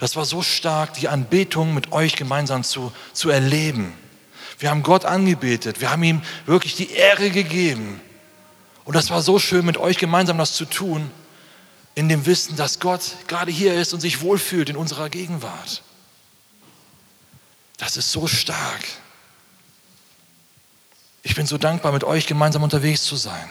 Das 0.00 0.16
war 0.16 0.24
so 0.24 0.42
stark, 0.42 0.94
die 0.94 1.06
Anbetung 1.06 1.74
mit 1.74 1.92
euch 1.92 2.16
gemeinsam 2.16 2.64
zu, 2.64 2.92
zu 3.12 3.30
erleben. 3.30 3.92
Wir 4.58 4.70
haben 4.70 4.82
Gott 4.82 5.04
angebetet, 5.04 5.80
wir 5.80 5.92
haben 5.92 6.02
ihm 6.02 6.22
wirklich 6.44 6.74
die 6.74 6.90
Ehre 6.90 7.30
gegeben. 7.30 8.00
Und 8.84 8.96
das 8.96 9.10
war 9.10 9.22
so 9.22 9.38
schön, 9.38 9.64
mit 9.64 9.78
euch 9.78 9.96
gemeinsam 9.96 10.38
das 10.38 10.52
zu 10.54 10.64
tun, 10.64 11.08
in 11.96 12.10
dem 12.10 12.26
Wissen, 12.26 12.56
dass 12.56 12.78
Gott 12.78 13.16
gerade 13.26 13.50
hier 13.50 13.74
ist 13.74 13.92
und 13.94 14.00
sich 14.00 14.20
wohlfühlt 14.20 14.68
in 14.68 14.76
unserer 14.76 15.08
Gegenwart. 15.08 15.82
Das 17.78 17.96
ist 17.96 18.12
so 18.12 18.26
stark. 18.26 18.84
Ich 21.22 21.34
bin 21.34 21.46
so 21.46 21.58
dankbar, 21.58 21.92
mit 21.92 22.04
euch 22.04 22.26
gemeinsam 22.26 22.62
unterwegs 22.62 23.02
zu 23.02 23.16
sein. 23.16 23.50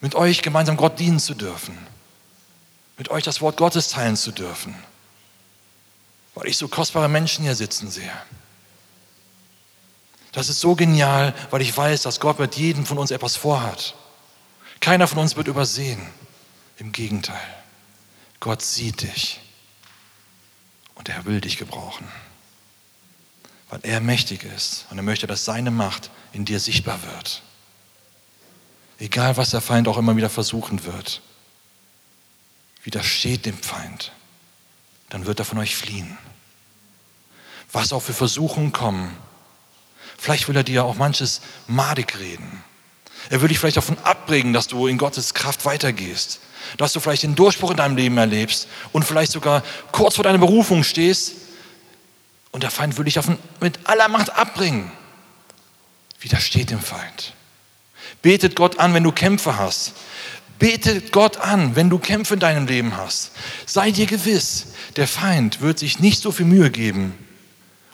Mit 0.00 0.14
euch 0.14 0.40
gemeinsam 0.40 0.76
Gott 0.76 0.98
dienen 1.00 1.18
zu 1.18 1.34
dürfen. 1.34 1.76
Mit 2.96 3.10
euch 3.10 3.24
das 3.24 3.40
Wort 3.40 3.56
Gottes 3.56 3.88
teilen 3.88 4.16
zu 4.16 4.30
dürfen. 4.30 4.74
Weil 6.34 6.46
ich 6.46 6.56
so 6.56 6.68
kostbare 6.68 7.08
Menschen 7.08 7.42
hier 7.44 7.56
sitzen 7.56 7.90
sehe. 7.90 8.12
Das 10.30 10.48
ist 10.48 10.60
so 10.60 10.76
genial, 10.76 11.34
weil 11.50 11.60
ich 11.60 11.76
weiß, 11.76 12.02
dass 12.02 12.20
Gott 12.20 12.38
mit 12.38 12.54
jedem 12.54 12.86
von 12.86 12.98
uns 12.98 13.10
etwas 13.10 13.34
vorhat. 13.34 13.94
Keiner 14.80 15.08
von 15.08 15.18
uns 15.18 15.36
wird 15.36 15.48
übersehen. 15.48 16.06
Im 16.82 16.90
Gegenteil, 16.90 17.38
Gott 18.40 18.60
sieht 18.60 19.02
dich 19.02 19.38
und 20.96 21.08
er 21.08 21.24
will 21.26 21.40
dich 21.40 21.56
gebrauchen, 21.56 22.08
weil 23.70 23.78
er 23.84 24.00
mächtig 24.00 24.42
ist 24.42 24.86
und 24.90 24.96
er 24.96 25.04
möchte, 25.04 25.28
dass 25.28 25.44
seine 25.44 25.70
Macht 25.70 26.10
in 26.32 26.44
dir 26.44 26.58
sichtbar 26.58 27.00
wird. 27.04 27.44
Egal, 28.98 29.36
was 29.36 29.50
der 29.50 29.60
Feind 29.60 29.86
auch 29.86 29.96
immer 29.96 30.16
wieder 30.16 30.28
versuchen 30.28 30.84
wird, 30.84 31.22
widersteht 32.82 33.46
dem 33.46 33.56
Feind, 33.56 34.10
dann 35.08 35.26
wird 35.26 35.38
er 35.38 35.44
von 35.44 35.58
euch 35.58 35.76
fliehen. 35.76 36.18
Was 37.70 37.92
auch 37.92 38.02
für 38.02 38.12
Versuchungen 38.12 38.72
kommen, 38.72 39.16
Vielleicht 40.18 40.46
will 40.46 40.56
er 40.56 40.62
dir 40.62 40.84
auch 40.84 40.94
manches 40.94 41.40
madig 41.66 42.18
reden. 42.20 42.62
Er 43.30 43.40
will 43.40 43.48
dich 43.48 43.58
vielleicht 43.58 43.76
davon 43.76 43.98
abbringen, 44.04 44.52
dass 44.52 44.68
du 44.68 44.86
in 44.86 44.96
Gottes 44.96 45.34
Kraft 45.34 45.64
weitergehst. 45.64 46.38
Dass 46.76 46.92
du 46.92 47.00
vielleicht 47.00 47.22
den 47.22 47.34
Durchbruch 47.34 47.70
in 47.70 47.76
deinem 47.76 47.96
Leben 47.96 48.18
erlebst 48.18 48.68
und 48.92 49.04
vielleicht 49.04 49.32
sogar 49.32 49.62
kurz 49.90 50.16
vor 50.16 50.24
deiner 50.24 50.38
Berufung 50.38 50.84
stehst. 50.84 51.32
Und 52.50 52.62
der 52.62 52.70
Feind 52.70 52.96
will 52.98 53.04
dich 53.04 53.14
davon 53.14 53.38
mit 53.60 53.78
aller 53.84 54.08
Macht 54.08 54.30
abbringen. 54.34 54.90
Widersteht 56.20 56.70
dem 56.70 56.80
Feind. 56.80 57.34
Betet 58.20 58.56
Gott 58.56 58.78
an, 58.78 58.94
wenn 58.94 59.02
du 59.02 59.12
Kämpfe 59.12 59.58
hast. 59.58 59.92
Betet 60.58 61.10
Gott 61.12 61.38
an, 61.38 61.74
wenn 61.74 61.90
du 61.90 61.98
Kämpfe 61.98 62.34
in 62.34 62.40
deinem 62.40 62.66
Leben 62.66 62.96
hast. 62.96 63.32
Sei 63.66 63.90
dir 63.90 64.06
gewiss, 64.06 64.68
der 64.96 65.08
Feind 65.08 65.60
wird 65.60 65.78
sich 65.78 65.98
nicht 65.98 66.22
so 66.22 66.30
viel 66.30 66.46
Mühe 66.46 66.70
geben 66.70 67.14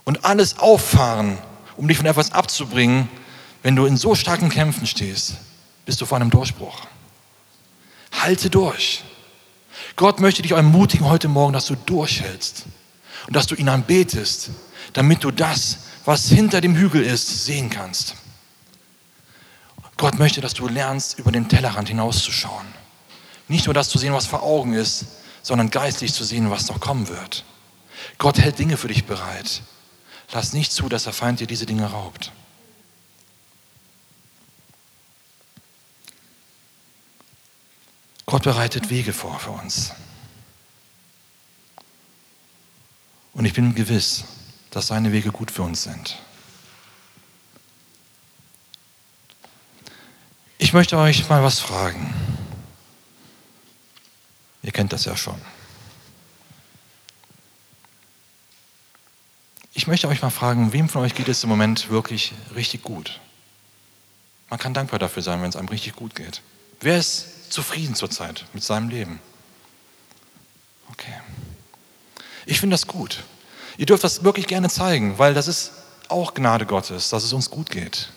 und 0.04 0.24
alles 0.24 0.58
auffahren, 0.58 1.38
um 1.76 1.88
dich 1.88 1.96
von 1.96 2.06
etwas 2.06 2.32
abzubringen, 2.32 3.08
wenn 3.62 3.76
du 3.76 3.86
in 3.86 3.96
so 3.96 4.14
starken 4.14 4.50
Kämpfen 4.50 4.86
stehst, 4.86 5.34
bist 5.86 6.00
du 6.00 6.06
vor 6.06 6.16
einem 6.16 6.30
Durchbruch. 6.30 6.86
Halte 8.22 8.50
durch. 8.50 9.02
Gott 9.96 10.20
möchte 10.20 10.42
dich 10.42 10.52
ermutigen 10.52 11.08
heute 11.08 11.28
Morgen, 11.28 11.52
dass 11.52 11.66
du 11.66 11.74
durchhältst 11.74 12.66
und 13.26 13.34
dass 13.34 13.46
du 13.46 13.54
ihn 13.54 13.68
anbetest, 13.68 14.50
damit 14.92 15.24
du 15.24 15.30
das, 15.30 15.78
was 16.04 16.28
hinter 16.28 16.60
dem 16.60 16.76
Hügel 16.76 17.02
ist, 17.02 17.44
sehen 17.44 17.68
kannst. 17.70 18.14
Gott 19.96 20.18
möchte, 20.18 20.40
dass 20.40 20.54
du 20.54 20.68
lernst, 20.68 21.18
über 21.18 21.32
den 21.32 21.48
Tellerrand 21.48 21.88
hinauszuschauen. 21.88 22.66
Nicht 23.48 23.66
nur 23.66 23.74
das 23.74 23.88
zu 23.88 23.98
sehen, 23.98 24.12
was 24.12 24.26
vor 24.26 24.42
Augen 24.42 24.74
ist, 24.74 25.06
sondern 25.42 25.70
geistlich 25.70 26.12
zu 26.12 26.24
sehen, 26.24 26.50
was 26.50 26.68
noch 26.68 26.80
kommen 26.80 27.08
wird. 27.08 27.44
Gott 28.18 28.38
hält 28.38 28.58
Dinge 28.58 28.76
für 28.76 28.88
dich 28.88 29.06
bereit. 29.06 29.62
Lass 30.32 30.52
nicht 30.52 30.72
zu, 30.72 30.88
dass 30.88 31.04
der 31.04 31.12
Feind 31.12 31.40
dir 31.40 31.46
diese 31.46 31.66
Dinge 31.66 31.86
raubt. 31.86 32.32
Gott 38.28 38.42
bereitet 38.42 38.90
Wege 38.90 39.14
vor 39.14 39.40
für 39.40 39.52
uns. 39.52 39.92
Und 43.32 43.46
ich 43.46 43.54
bin 43.54 43.74
gewiss, 43.74 44.24
dass 44.70 44.88
seine 44.88 45.12
Wege 45.12 45.32
gut 45.32 45.50
für 45.50 45.62
uns 45.62 45.82
sind. 45.84 46.18
Ich 50.58 50.74
möchte 50.74 50.98
euch 50.98 51.26
mal 51.30 51.42
was 51.42 51.58
fragen. 51.58 52.12
Ihr 54.60 54.72
kennt 54.72 54.92
das 54.92 55.06
ja 55.06 55.16
schon. 55.16 55.40
Ich 59.72 59.86
möchte 59.86 60.06
euch 60.06 60.20
mal 60.20 60.28
fragen, 60.28 60.74
wem 60.74 60.90
von 60.90 61.00
euch 61.00 61.14
geht 61.14 61.28
es 61.28 61.42
im 61.44 61.48
Moment 61.48 61.88
wirklich 61.88 62.34
richtig 62.54 62.82
gut? 62.82 63.20
Man 64.50 64.58
kann 64.58 64.74
dankbar 64.74 64.98
dafür 64.98 65.22
sein, 65.22 65.40
wenn 65.40 65.48
es 65.48 65.56
einem 65.56 65.68
richtig 65.68 65.96
gut 65.96 66.14
geht. 66.14 66.42
Wer 66.80 66.98
ist 66.98 67.37
zufrieden 67.50 67.94
zurzeit 67.94 68.44
mit 68.52 68.62
seinem 68.62 68.88
Leben? 68.88 69.20
Okay. 70.90 71.14
Ich 72.46 72.60
finde 72.60 72.74
das 72.74 72.86
gut. 72.86 73.24
Ihr 73.76 73.86
dürft 73.86 74.04
das 74.04 74.24
wirklich 74.24 74.46
gerne 74.46 74.68
zeigen, 74.68 75.18
weil 75.18 75.34
das 75.34 75.48
ist 75.48 75.72
auch 76.08 76.34
Gnade 76.34 76.66
Gottes, 76.66 77.10
dass 77.10 77.24
es 77.24 77.32
uns 77.32 77.50
gut 77.50 77.70
geht. 77.70 78.10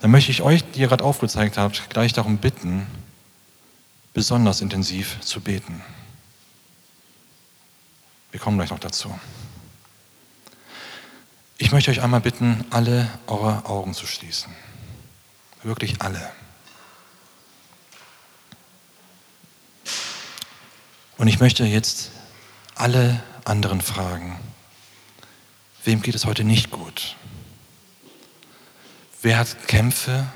Dann 0.00 0.10
möchte 0.10 0.30
ich 0.30 0.42
euch, 0.42 0.62
die 0.72 0.80
ihr 0.80 0.88
gerade 0.88 1.04
aufgezeigt 1.04 1.56
habt, 1.58 1.90
gleich 1.90 2.12
darum 2.12 2.38
bitten, 2.38 2.86
besonders 4.14 4.60
intensiv 4.60 5.20
zu 5.20 5.40
beten. 5.40 5.82
Wir 8.30 8.40
kommen 8.40 8.58
gleich 8.58 8.70
noch 8.70 8.78
dazu. 8.78 9.18
Ich 11.56 11.72
möchte 11.72 11.90
euch 11.90 12.02
einmal 12.02 12.20
bitten, 12.20 12.64
alle 12.70 13.10
eure 13.26 13.64
Augen 13.66 13.94
zu 13.94 14.06
schließen. 14.06 14.54
Wirklich 15.68 16.00
alle. 16.00 16.32
Und 21.18 21.28
ich 21.28 21.40
möchte 21.40 21.62
jetzt 21.64 22.10
alle 22.74 23.22
anderen 23.44 23.82
fragen, 23.82 24.40
wem 25.84 26.00
geht 26.00 26.14
es 26.14 26.24
heute 26.24 26.42
nicht 26.42 26.70
gut? 26.70 27.16
Wer 29.20 29.36
hat 29.36 29.68
Kämpfe? 29.68 30.26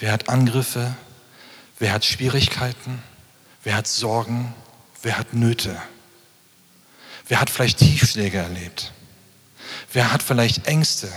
Wer 0.00 0.10
hat 0.10 0.28
Angriffe? 0.28 0.96
Wer 1.78 1.92
hat 1.92 2.04
Schwierigkeiten? 2.04 3.00
Wer 3.62 3.76
hat 3.76 3.86
Sorgen? 3.86 4.52
Wer 5.00 5.16
hat 5.16 5.32
Nöte? 5.32 5.80
Wer 7.28 7.40
hat 7.40 7.50
vielleicht 7.50 7.78
Tiefschläge 7.78 8.38
erlebt? 8.38 8.92
Wer 9.92 10.12
hat 10.12 10.24
vielleicht 10.24 10.66
Ängste, 10.66 11.08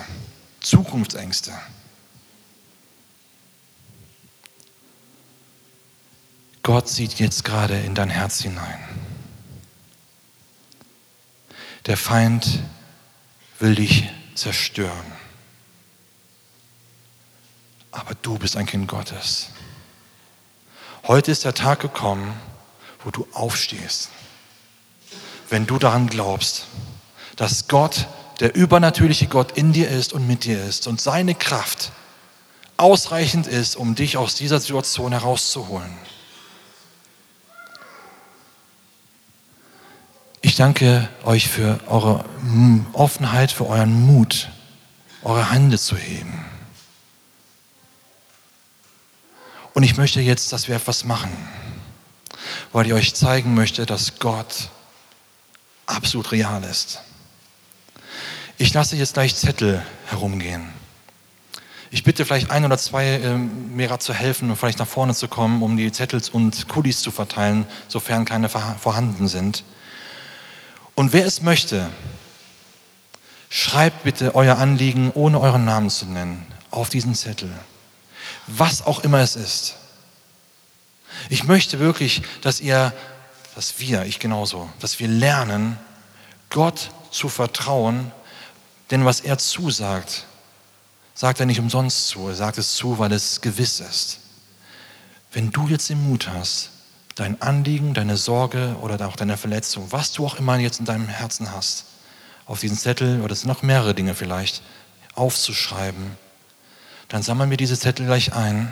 Zukunftsängste? 0.60 1.52
Gott 6.64 6.88
sieht 6.90 7.20
jetzt 7.20 7.44
gerade 7.44 7.78
in 7.80 7.94
dein 7.94 8.10
Herz 8.10 8.42
hinein. 8.42 8.80
Der 11.86 11.98
Feind 11.98 12.64
will 13.60 13.76
dich 13.76 14.10
zerstören. 14.34 15.12
Aber 17.92 18.16
du 18.16 18.40
bist 18.40 18.58
ein 18.58 18.66
Kind 18.66 18.88
Gottes. 18.88 19.50
Heute 21.06 21.32
ist 21.32 21.44
der 21.44 21.54
Tag 21.54 21.82
gekommen, 21.82 22.34
wo 23.04 23.12
du 23.12 23.28
aufstehst 23.34 24.10
wenn 25.54 25.68
du 25.68 25.78
daran 25.78 26.08
glaubst, 26.08 26.66
dass 27.36 27.68
Gott, 27.68 28.08
der 28.40 28.56
übernatürliche 28.56 29.28
Gott 29.28 29.52
in 29.52 29.72
dir 29.72 29.88
ist 29.88 30.12
und 30.12 30.26
mit 30.28 30.46
dir 30.46 30.64
ist 30.64 30.88
und 30.88 31.00
seine 31.00 31.36
Kraft 31.36 31.92
ausreichend 32.76 33.46
ist, 33.46 33.76
um 33.76 33.94
dich 33.94 34.18
aus 34.18 34.34
dieser 34.34 34.60
Situation 34.60 35.12
herauszuholen. 35.12 35.96
Ich 40.54 40.58
danke 40.58 41.10
euch 41.24 41.50
für 41.50 41.80
eure 41.88 42.26
Offenheit, 42.94 43.52
für 43.52 43.66
euren 43.66 44.06
Mut, 44.06 44.50
eure 45.24 45.52
Hände 45.52 45.80
zu 45.80 45.98
heben. 45.98 46.46
Und 49.74 49.82
ich 49.82 49.98
möchte 49.98 50.22
jetzt, 50.22 50.54
dass 50.54 50.68
wir 50.68 50.76
etwas 50.76 51.06
machen, 51.06 51.32
weil 52.72 52.86
ich 52.86 52.94
euch 52.94 53.16
zeigen 53.16 53.56
möchte, 53.56 53.88
dass 53.88 54.20
Gott 54.20 54.70
absolut 55.88 56.32
real 56.32 56.64
ist. 56.66 57.02
Ich 58.60 58.72
lasse 58.76 58.96
jetzt 58.96 59.16
gleich 59.16 59.36
Zettel 59.36 59.84
herumgehen. 60.06 60.70
Ich 61.90 62.04
bitte 62.04 62.26
vielleicht 62.26 62.52
ein 62.52 62.64
oder 62.64 62.78
zwei 62.78 63.08
äh, 63.08 63.38
mir 63.38 64.00
zu 64.00 64.14
helfen 64.14 64.52
und 64.52 64.58
vielleicht 64.58 64.78
nach 64.78 64.88
vorne 64.88 65.16
zu 65.16 65.28
kommen, 65.28 65.64
um 65.64 65.78
die 65.78 65.92
Zettel 65.92 66.22
und 66.32 66.68
Kulis 66.68 67.02
zu 67.02 67.10
verteilen, 67.10 67.66
sofern 67.88 68.24
keine 68.24 68.50
vorhanden 68.50 69.28
sind. 69.28 69.64
Und 70.96 71.14
wer 71.14 71.26
es 71.26 71.42
möchte, 71.42 71.90
Schreibt 73.56 74.02
bitte 74.02 74.34
euer 74.34 74.58
Anliegen, 74.58 75.12
ohne 75.14 75.40
euren 75.40 75.64
Namen 75.64 75.92
zu 75.92 76.08
nennen, 76.08 76.44
auf 76.72 76.90
diesen 76.90 77.14
Zettel. 77.14 77.52
Was 78.48 78.84
auch 78.84 79.04
immer 79.04 79.20
es 79.20 79.36
ist. 79.36 79.76
Ich 81.30 81.44
möchte 81.44 81.78
wirklich, 81.78 82.24
dass 82.42 82.60
ihr, 82.60 82.92
dass 83.54 83.78
wir, 83.78 84.06
ich 84.06 84.18
genauso, 84.18 84.72
dass 84.80 85.00
wir 85.00 85.08
lernen, 85.08 85.78
Gott 86.50 86.90
zu 87.12 87.30
vertrauen, 87.30 88.12
denn 88.90 89.06
was 89.06 89.20
er 89.20 89.38
zusagt, 89.38 90.26
sagt 91.14 91.40
er 91.40 91.46
nicht 91.46 91.60
umsonst 91.60 92.08
zu. 92.08 92.30
Er 92.30 92.36
sagt 92.36 92.58
es 92.58 92.74
zu, 92.74 92.98
weil 92.98 93.12
es 93.12 93.40
gewiss 93.40 93.82
ist. 93.82 94.18
Wenn 95.32 95.52
du 95.52 95.68
jetzt 95.68 95.90
den 95.90 96.04
Mut 96.10 96.28
hast, 96.28 96.72
dein 97.16 97.42
Anliegen, 97.42 97.94
deine 97.94 98.18
Sorge 98.18 98.76
oder 98.82 99.08
auch 99.08 99.16
deine 99.16 99.38
Verletzung, 99.38 99.92
was 99.92 100.12
du 100.12 100.26
auch 100.26 100.40
immer 100.40 100.58
jetzt 100.58 100.80
in 100.80 100.86
deinem 100.86 101.08
Herzen 101.08 101.52
hast, 101.52 101.86
auf 102.46 102.60
diesen 102.60 102.78
Zettel 102.78 103.22
oder 103.22 103.34
es 103.34 103.42
sind 103.42 103.50
noch 103.50 103.62
mehrere 103.62 103.94
Dinge 103.94 104.16
vielleicht, 104.16 104.62
aufzuschreiben, 105.16 106.18
dann 107.08 107.22
sammeln 107.22 107.50
wir 107.50 107.58
diese 107.58 107.78
Zettel 107.78 108.06
gleich 108.06 108.34
ein. 108.34 108.72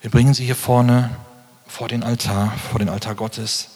Wir 0.00 0.10
bringen 0.10 0.34
sie 0.34 0.44
hier 0.44 0.56
vorne 0.56 1.10
vor 1.66 1.88
den 1.88 2.02
Altar, 2.02 2.52
vor 2.70 2.78
den 2.78 2.88
Altar 2.88 3.14
Gottes. 3.14 3.68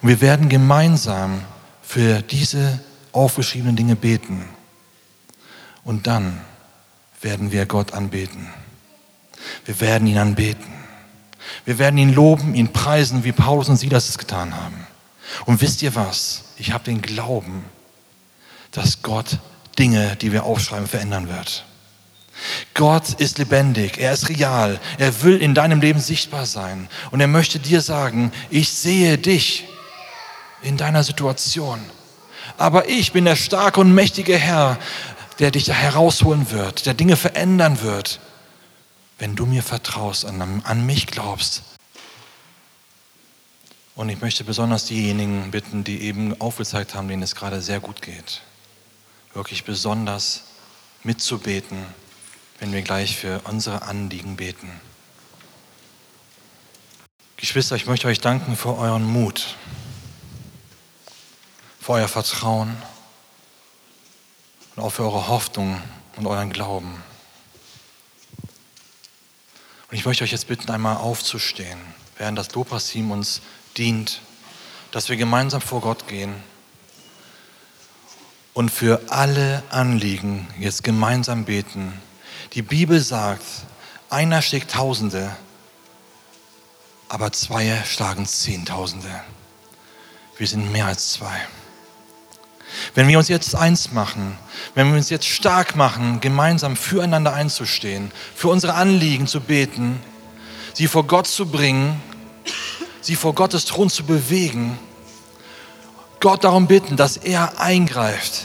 Und 0.00 0.08
wir 0.08 0.20
werden 0.20 0.48
gemeinsam 0.48 1.42
für 1.82 2.22
diese 2.22 2.80
aufgeschriebenen 3.12 3.76
Dinge 3.76 3.96
beten. 3.96 4.48
Und 5.84 6.06
dann 6.06 6.40
werden 7.20 7.52
wir 7.52 7.66
Gott 7.66 7.92
anbeten. 7.92 8.48
Wir 9.64 9.80
werden 9.80 10.08
ihn 10.08 10.18
anbeten. 10.18 10.83
Wir 11.64 11.78
werden 11.78 11.98
ihn 11.98 12.12
loben, 12.12 12.54
ihn 12.54 12.72
preisen, 12.72 13.24
wie 13.24 13.32
Paulus 13.32 13.68
und 13.68 13.76
Silas 13.76 14.08
es 14.08 14.18
getan 14.18 14.54
haben. 14.54 14.86
Und 15.46 15.60
wisst 15.60 15.82
ihr 15.82 15.94
was? 15.94 16.44
Ich 16.56 16.72
habe 16.72 16.84
den 16.84 17.02
Glauben, 17.02 17.64
dass 18.70 19.02
Gott 19.02 19.38
Dinge, 19.78 20.16
die 20.16 20.32
wir 20.32 20.44
aufschreiben, 20.44 20.86
verändern 20.86 21.28
wird. 21.28 21.64
Gott 22.74 23.14
ist 23.14 23.38
lebendig, 23.38 23.98
er 23.98 24.12
ist 24.12 24.28
real, 24.28 24.80
er 24.98 25.22
will 25.22 25.36
in 25.36 25.54
deinem 25.54 25.80
Leben 25.80 26.00
sichtbar 26.00 26.46
sein 26.46 26.88
und 27.10 27.20
er 27.20 27.28
möchte 27.28 27.60
dir 27.60 27.80
sagen, 27.80 28.32
ich 28.50 28.70
sehe 28.70 29.18
dich 29.18 29.66
in 30.62 30.76
deiner 30.76 31.04
Situation. 31.04 31.80
Aber 32.58 32.88
ich 32.88 33.12
bin 33.12 33.24
der 33.24 33.36
starke 33.36 33.80
und 33.80 33.94
mächtige 33.94 34.36
Herr, 34.36 34.78
der 35.38 35.50
dich 35.50 35.68
herausholen 35.68 36.50
wird, 36.50 36.86
der 36.86 36.94
Dinge 36.94 37.16
verändern 37.16 37.82
wird, 37.82 38.20
wenn 39.18 39.36
du 39.36 39.46
mir 39.46 39.62
vertraust, 39.62 40.24
an, 40.24 40.62
an 40.64 40.86
mich 40.86 41.06
glaubst. 41.06 41.62
Und 43.94 44.08
ich 44.08 44.20
möchte 44.20 44.42
besonders 44.42 44.86
diejenigen 44.86 45.50
bitten, 45.50 45.84
die 45.84 46.02
eben 46.02 46.40
aufgezeigt 46.40 46.94
haben, 46.94 47.06
denen 47.08 47.22
es 47.22 47.36
gerade 47.36 47.60
sehr 47.60 47.80
gut 47.80 48.02
geht, 48.02 48.42
wirklich 49.34 49.64
besonders 49.64 50.44
mitzubeten, 51.04 51.86
wenn 52.58 52.72
wir 52.72 52.82
gleich 52.82 53.16
für 53.16 53.40
unsere 53.44 53.82
Anliegen 53.82 54.36
beten. 54.36 54.80
Geschwister, 57.36 57.76
ich 57.76 57.86
möchte 57.86 58.08
euch 58.08 58.20
danken 58.20 58.56
für 58.56 58.76
euren 58.76 59.04
Mut, 59.04 59.56
für 61.80 61.92
euer 61.92 62.08
Vertrauen 62.08 62.76
und 64.74 64.82
auch 64.82 64.90
für 64.90 65.02
eure 65.02 65.28
Hoffnung 65.28 65.80
und 66.16 66.26
euren 66.26 66.50
Glauben. 66.50 67.02
Und 69.94 69.98
ich 69.98 70.06
möchte 70.06 70.24
euch 70.24 70.32
jetzt 70.32 70.48
bitten, 70.48 70.72
einmal 70.72 70.96
aufzustehen, 70.96 71.78
während 72.18 72.36
das 72.36 72.52
Lobpreisteam 72.52 73.12
uns 73.12 73.40
dient, 73.76 74.22
dass 74.90 75.08
wir 75.08 75.16
gemeinsam 75.16 75.60
vor 75.60 75.80
Gott 75.82 76.08
gehen 76.08 76.34
und 78.54 78.70
für 78.70 79.00
alle 79.10 79.62
Anliegen 79.70 80.48
jetzt 80.58 80.82
gemeinsam 80.82 81.44
beten. 81.44 81.92
Die 82.54 82.62
Bibel 82.62 82.98
sagt, 82.98 83.44
einer 84.10 84.42
schlägt 84.42 84.72
Tausende, 84.72 85.30
aber 87.08 87.30
zwei 87.30 87.80
schlagen 87.86 88.26
Zehntausende. 88.26 89.20
Wir 90.36 90.48
sind 90.48 90.72
mehr 90.72 90.86
als 90.86 91.12
zwei. 91.12 91.46
Wenn 92.94 93.08
wir 93.08 93.18
uns 93.18 93.28
jetzt 93.28 93.54
eins 93.54 93.92
machen, 93.92 94.38
wenn 94.74 94.88
wir 94.88 94.96
uns 94.96 95.10
jetzt 95.10 95.26
stark 95.26 95.76
machen, 95.76 96.20
gemeinsam 96.20 96.76
füreinander 96.76 97.32
einzustehen, 97.32 98.10
für 98.34 98.48
unsere 98.48 98.74
Anliegen 98.74 99.26
zu 99.26 99.40
beten, 99.40 100.00
sie 100.72 100.88
vor 100.88 101.06
Gott 101.06 101.26
zu 101.26 101.46
bringen, 101.46 102.00
sie 103.00 103.16
vor 103.16 103.34
Gottes 103.34 103.64
Thron 103.64 103.90
zu 103.90 104.04
bewegen, 104.04 104.78
Gott 106.20 106.44
darum 106.44 106.66
bitten, 106.66 106.96
dass 106.96 107.16
er 107.16 107.60
eingreift, 107.60 108.44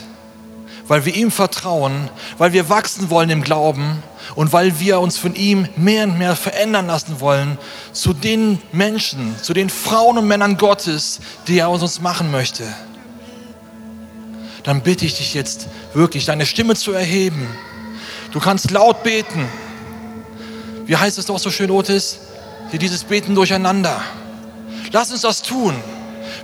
weil 0.86 1.04
wir 1.04 1.14
ihm 1.14 1.30
vertrauen, 1.30 2.10
weil 2.36 2.52
wir 2.52 2.68
wachsen 2.68 3.08
wollen 3.10 3.30
im 3.30 3.42
Glauben 3.42 4.02
und 4.34 4.52
weil 4.52 4.78
wir 4.80 5.00
uns 5.00 5.16
von 5.16 5.34
ihm 5.34 5.66
mehr 5.76 6.04
und 6.04 6.18
mehr 6.18 6.36
verändern 6.36 6.86
lassen 6.86 7.20
wollen 7.20 7.58
zu 7.92 8.12
den 8.12 8.60
Menschen, 8.72 9.34
zu 9.40 9.54
den 9.54 9.70
Frauen 9.70 10.18
und 10.18 10.26
Männern 10.26 10.56
Gottes, 10.58 11.20
die 11.46 11.58
er 11.58 11.68
aus 11.68 11.82
uns 11.82 12.00
machen 12.00 12.30
möchte 12.30 12.64
dann 14.64 14.82
bitte 14.82 15.04
ich 15.04 15.16
dich 15.16 15.34
jetzt 15.34 15.68
wirklich, 15.94 16.24
deine 16.24 16.46
Stimme 16.46 16.74
zu 16.74 16.92
erheben. 16.92 17.46
Du 18.32 18.40
kannst 18.40 18.70
laut 18.70 19.02
beten. 19.02 19.48
Wie 20.86 20.96
heißt 20.96 21.18
es 21.18 21.26
doch 21.26 21.38
so 21.38 21.50
schön, 21.50 21.70
Otis? 21.70 22.20
Hier 22.70 22.78
dieses 22.78 23.04
Beten 23.04 23.34
durcheinander. 23.34 24.00
Lass 24.92 25.10
uns 25.10 25.22
das 25.22 25.42
tun. 25.42 25.74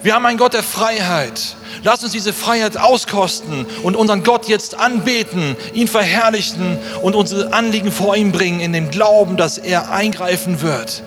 Wir 0.03 0.15
haben 0.15 0.27
einen 0.27 0.39
Gott 0.39 0.55
der 0.55 0.63
Freiheit. 0.63 1.57
Lass 1.83 2.03
uns 2.03 2.13
diese 2.13 2.33
Freiheit 2.33 2.77
auskosten 2.77 3.67
und 3.83 3.97
unseren 3.97 4.23
Gott 4.23 4.49
jetzt 4.49 4.79
anbeten, 4.79 5.57
ihn 5.73 5.89
verherrlichen 5.89 6.79
und 7.03 7.15
unsere 7.15 7.53
Anliegen 7.53 7.93
vor 7.93 8.17
ihm 8.17 8.33
bringen, 8.33 8.61
in 8.61 8.73
dem 8.73 8.91
Glauben, 8.91 9.37
dass 9.37 9.59
er 9.59 9.91
eingreifen 9.91 10.63
wird. 10.63 11.03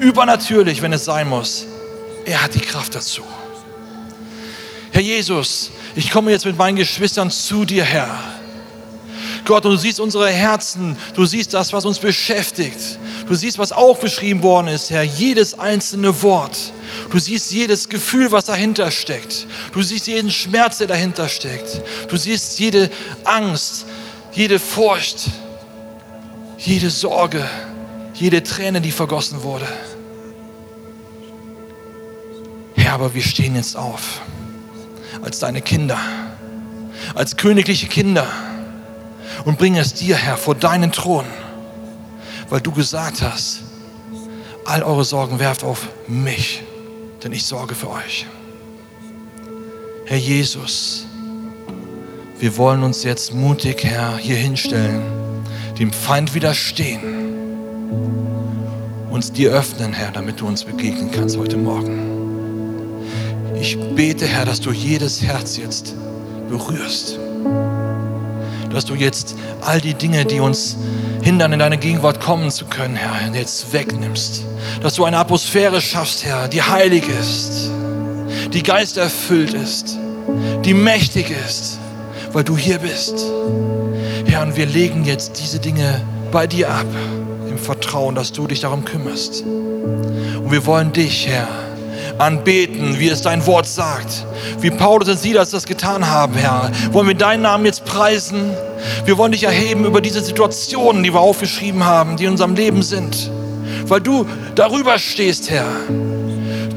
Übernatürlich, 0.00 0.82
wenn 0.82 0.92
es 0.92 1.04
sein 1.04 1.28
muss. 1.28 1.66
Er 2.24 2.42
hat 2.42 2.54
die 2.54 2.60
Kraft 2.60 2.94
dazu. 2.94 3.22
Herr 4.92 5.02
Jesus, 5.02 5.70
ich 5.94 6.10
komme 6.10 6.30
jetzt 6.30 6.46
mit 6.46 6.56
meinen 6.56 6.76
Geschwistern 6.76 7.30
zu 7.30 7.64
dir, 7.64 7.84
Herr. 7.84 8.18
Gott, 9.44 9.64
und 9.66 9.72
du 9.72 9.76
siehst 9.76 9.98
unsere 9.98 10.30
Herzen, 10.30 10.96
du 11.14 11.24
siehst 11.24 11.52
das, 11.52 11.72
was 11.72 11.84
uns 11.84 11.98
beschäftigt. 11.98 12.78
Du 13.26 13.34
siehst, 13.34 13.58
was 13.58 13.72
aufgeschrieben 13.72 14.42
worden 14.42 14.68
ist, 14.68 14.90
Herr, 14.90 15.02
jedes 15.02 15.58
einzelne 15.58 16.22
Wort. 16.22 16.56
Du 17.10 17.18
siehst 17.18 17.50
jedes 17.50 17.88
Gefühl, 17.88 18.30
was 18.30 18.44
dahinter 18.44 18.90
steckt. 18.90 19.46
Du 19.72 19.82
siehst 19.82 20.06
jeden 20.06 20.30
Schmerz, 20.30 20.78
der 20.78 20.86
dahinter 20.86 21.28
steckt. 21.28 21.82
Du 22.08 22.16
siehst 22.16 22.58
jede 22.60 22.90
Angst, 23.24 23.86
jede 24.32 24.58
Furcht, 24.58 25.30
jede 26.58 26.90
Sorge, 26.90 27.48
jede 28.14 28.42
Träne, 28.42 28.80
die 28.80 28.92
vergossen 28.92 29.42
wurde. 29.42 29.66
Herr, 32.76 32.94
aber 32.94 33.12
wir 33.14 33.22
stehen 33.22 33.56
jetzt 33.56 33.76
auf 33.76 34.20
als 35.20 35.38
deine 35.38 35.60
Kinder, 35.60 35.98
als 37.14 37.36
königliche 37.36 37.86
Kinder 37.86 38.26
und 39.44 39.58
bringe 39.58 39.80
es 39.80 39.94
dir, 39.94 40.16
Herr, 40.16 40.36
vor 40.36 40.54
deinen 40.54 40.92
Thron, 40.92 41.24
weil 42.48 42.60
du 42.60 42.72
gesagt 42.72 43.22
hast, 43.22 43.62
all 44.64 44.82
eure 44.82 45.04
Sorgen 45.04 45.38
werft 45.38 45.64
auf 45.64 45.88
mich, 46.06 46.62
denn 47.22 47.32
ich 47.32 47.44
sorge 47.44 47.74
für 47.74 47.90
euch. 47.90 48.26
Herr 50.06 50.18
Jesus, 50.18 51.06
wir 52.38 52.56
wollen 52.56 52.82
uns 52.82 53.04
jetzt 53.04 53.34
mutig, 53.34 53.84
Herr, 53.84 54.16
hier 54.16 54.36
hinstellen, 54.36 55.02
dem 55.78 55.92
Feind 55.92 56.34
widerstehen, 56.34 57.00
uns 59.10 59.32
dir 59.32 59.52
öffnen, 59.52 59.92
Herr, 59.92 60.10
damit 60.10 60.40
du 60.40 60.46
uns 60.46 60.64
begegnen 60.64 61.10
kannst 61.10 61.36
heute 61.36 61.56
Morgen. 61.56 62.11
Ich 63.62 63.78
bete, 63.78 64.26
Herr, 64.26 64.44
dass 64.44 64.60
du 64.60 64.72
jedes 64.72 65.22
Herz 65.22 65.56
jetzt 65.56 65.94
berührst. 66.48 67.16
Dass 68.72 68.84
du 68.84 68.96
jetzt 68.96 69.36
all 69.60 69.80
die 69.80 69.94
Dinge, 69.94 70.24
die 70.24 70.40
uns 70.40 70.76
hindern, 71.22 71.52
in 71.52 71.60
deine 71.60 71.78
Gegenwart 71.78 72.20
kommen 72.20 72.50
zu 72.50 72.64
können, 72.64 72.96
Herr, 72.96 73.32
jetzt 73.32 73.72
wegnimmst. 73.72 74.44
Dass 74.82 74.94
du 74.94 75.04
eine 75.04 75.18
Atmosphäre 75.18 75.80
schaffst, 75.80 76.24
Herr, 76.24 76.48
die 76.48 76.60
heilig 76.60 77.04
ist, 77.08 77.70
die 78.52 78.64
geisterfüllt 78.64 79.54
ist, 79.54 79.96
die 80.64 80.74
mächtig 80.74 81.30
ist, 81.30 81.78
weil 82.32 82.42
du 82.42 82.56
hier 82.56 82.78
bist. 82.78 83.14
Herr, 84.26 84.42
und 84.42 84.56
wir 84.56 84.66
legen 84.66 85.04
jetzt 85.04 85.38
diese 85.38 85.60
Dinge 85.60 86.00
bei 86.32 86.48
dir 86.48 86.68
ab, 86.68 86.86
im 87.48 87.58
Vertrauen, 87.58 88.16
dass 88.16 88.32
du 88.32 88.48
dich 88.48 88.58
darum 88.58 88.84
kümmerst. 88.84 89.44
Und 89.44 90.50
wir 90.50 90.66
wollen 90.66 90.92
dich, 90.92 91.28
Herr, 91.28 91.61
anbeten, 92.18 92.98
wie 92.98 93.08
es 93.08 93.22
dein 93.22 93.46
Wort 93.46 93.66
sagt. 93.66 94.26
Wie 94.60 94.70
Paulus 94.70 95.08
und 95.08 95.18
Silas 95.18 95.50
das 95.50 95.64
getan 95.64 96.08
haben, 96.08 96.34
Herr. 96.34 96.70
Wollen 96.92 97.08
wir 97.08 97.14
deinen 97.14 97.42
Namen 97.42 97.66
jetzt 97.66 97.84
preisen? 97.84 98.50
Wir 99.04 99.18
wollen 99.18 99.32
dich 99.32 99.44
erheben 99.44 99.84
über 99.84 100.00
diese 100.00 100.20
Situationen, 100.20 101.02
die 101.02 101.12
wir 101.12 101.20
aufgeschrieben 101.20 101.84
haben, 101.84 102.16
die 102.16 102.24
in 102.24 102.32
unserem 102.32 102.54
Leben 102.54 102.82
sind. 102.82 103.30
Weil 103.86 104.00
du 104.00 104.26
darüber 104.54 104.98
stehst, 104.98 105.50
Herr. 105.50 105.66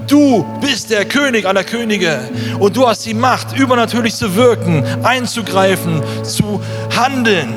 Du 0.07 0.45
bist 0.61 0.91
der 0.91 1.05
König 1.05 1.47
aller 1.47 1.63
Könige 1.63 2.19
und 2.59 2.77
du 2.77 2.87
hast 2.87 3.05
die 3.05 3.15
Macht, 3.15 3.57
übernatürlich 3.57 4.15
zu 4.15 4.35
wirken, 4.35 4.83
einzugreifen, 5.03 6.01
zu 6.23 6.61
handeln. 6.95 7.55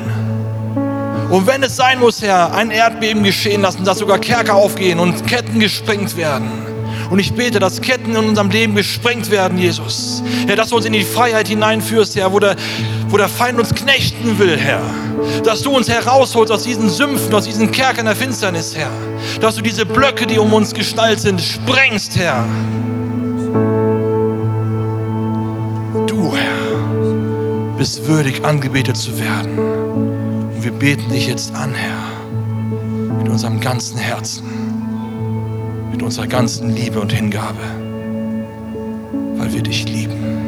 Und 1.29 1.45
wenn 1.45 1.61
es 1.61 1.75
sein 1.75 1.99
muss, 1.99 2.23
Herr, 2.23 2.53
ein 2.55 2.71
Erdbeben 2.71 3.23
geschehen 3.23 3.61
lassen, 3.61 3.83
dass 3.83 3.99
sogar 3.99 4.17
Kerker 4.17 4.55
aufgehen 4.55 4.99
und 4.99 5.27
Ketten 5.27 5.59
gesprengt 5.59 6.17
werden. 6.17 6.49
Und 7.09 7.17
ich 7.17 7.33
bete, 7.33 7.59
dass 7.59 7.81
Ketten 7.81 8.11
in 8.11 8.17
unserem 8.17 8.49
Leben 8.51 8.75
gesprengt 8.75 9.31
werden, 9.31 9.57
Jesus. 9.57 10.21
Herr, 10.45 10.55
dass 10.55 10.69
du 10.69 10.75
uns 10.75 10.85
in 10.85 10.93
die 10.93 11.03
Freiheit 11.03 11.47
hineinführst, 11.47 12.15
Herr, 12.15 12.31
wo 12.31 12.39
der, 12.39 12.55
wo 13.07 13.17
der 13.17 13.29
Feind 13.29 13.59
uns 13.59 13.73
knechten 13.73 14.37
will, 14.37 14.57
Herr. 14.57 14.81
Dass 15.43 15.61
du 15.63 15.75
uns 15.75 15.89
herausholst 15.89 16.51
aus 16.51 16.63
diesen 16.63 16.89
Sümpfen, 16.89 17.33
aus 17.33 17.45
diesen 17.45 17.71
Kerkern 17.71 18.05
der 18.05 18.15
Finsternis, 18.15 18.75
Herr. 18.75 18.91
Dass 19.41 19.55
du 19.55 19.61
diese 19.61 19.85
Blöcke, 19.85 20.27
die 20.27 20.37
um 20.37 20.53
uns 20.53 20.73
gestaltet 20.73 21.21
sind, 21.21 21.41
sprengst, 21.41 22.15
Herr. 22.17 22.45
Du, 26.05 26.35
Herr, 26.35 27.75
bist 27.77 28.05
würdig, 28.07 28.45
angebetet 28.45 28.97
zu 28.97 29.17
werden. 29.19 29.57
Und 29.57 30.63
wir 30.63 30.71
beten 30.71 31.09
dich 31.09 31.27
jetzt 31.27 31.55
an, 31.55 31.73
Herr, 31.73 33.17
mit 33.17 33.29
unserem 33.29 33.59
ganzen 33.59 33.97
Herzen, 33.97 34.48
mit 35.99 36.05
unserer 36.05 36.27
ganzen 36.27 36.73
Liebe 36.73 37.01
und 37.01 37.11
Hingabe, 37.11 37.59
weil 39.35 39.51
wir 39.51 39.61
dich 39.61 39.85
lieben. 39.85 40.38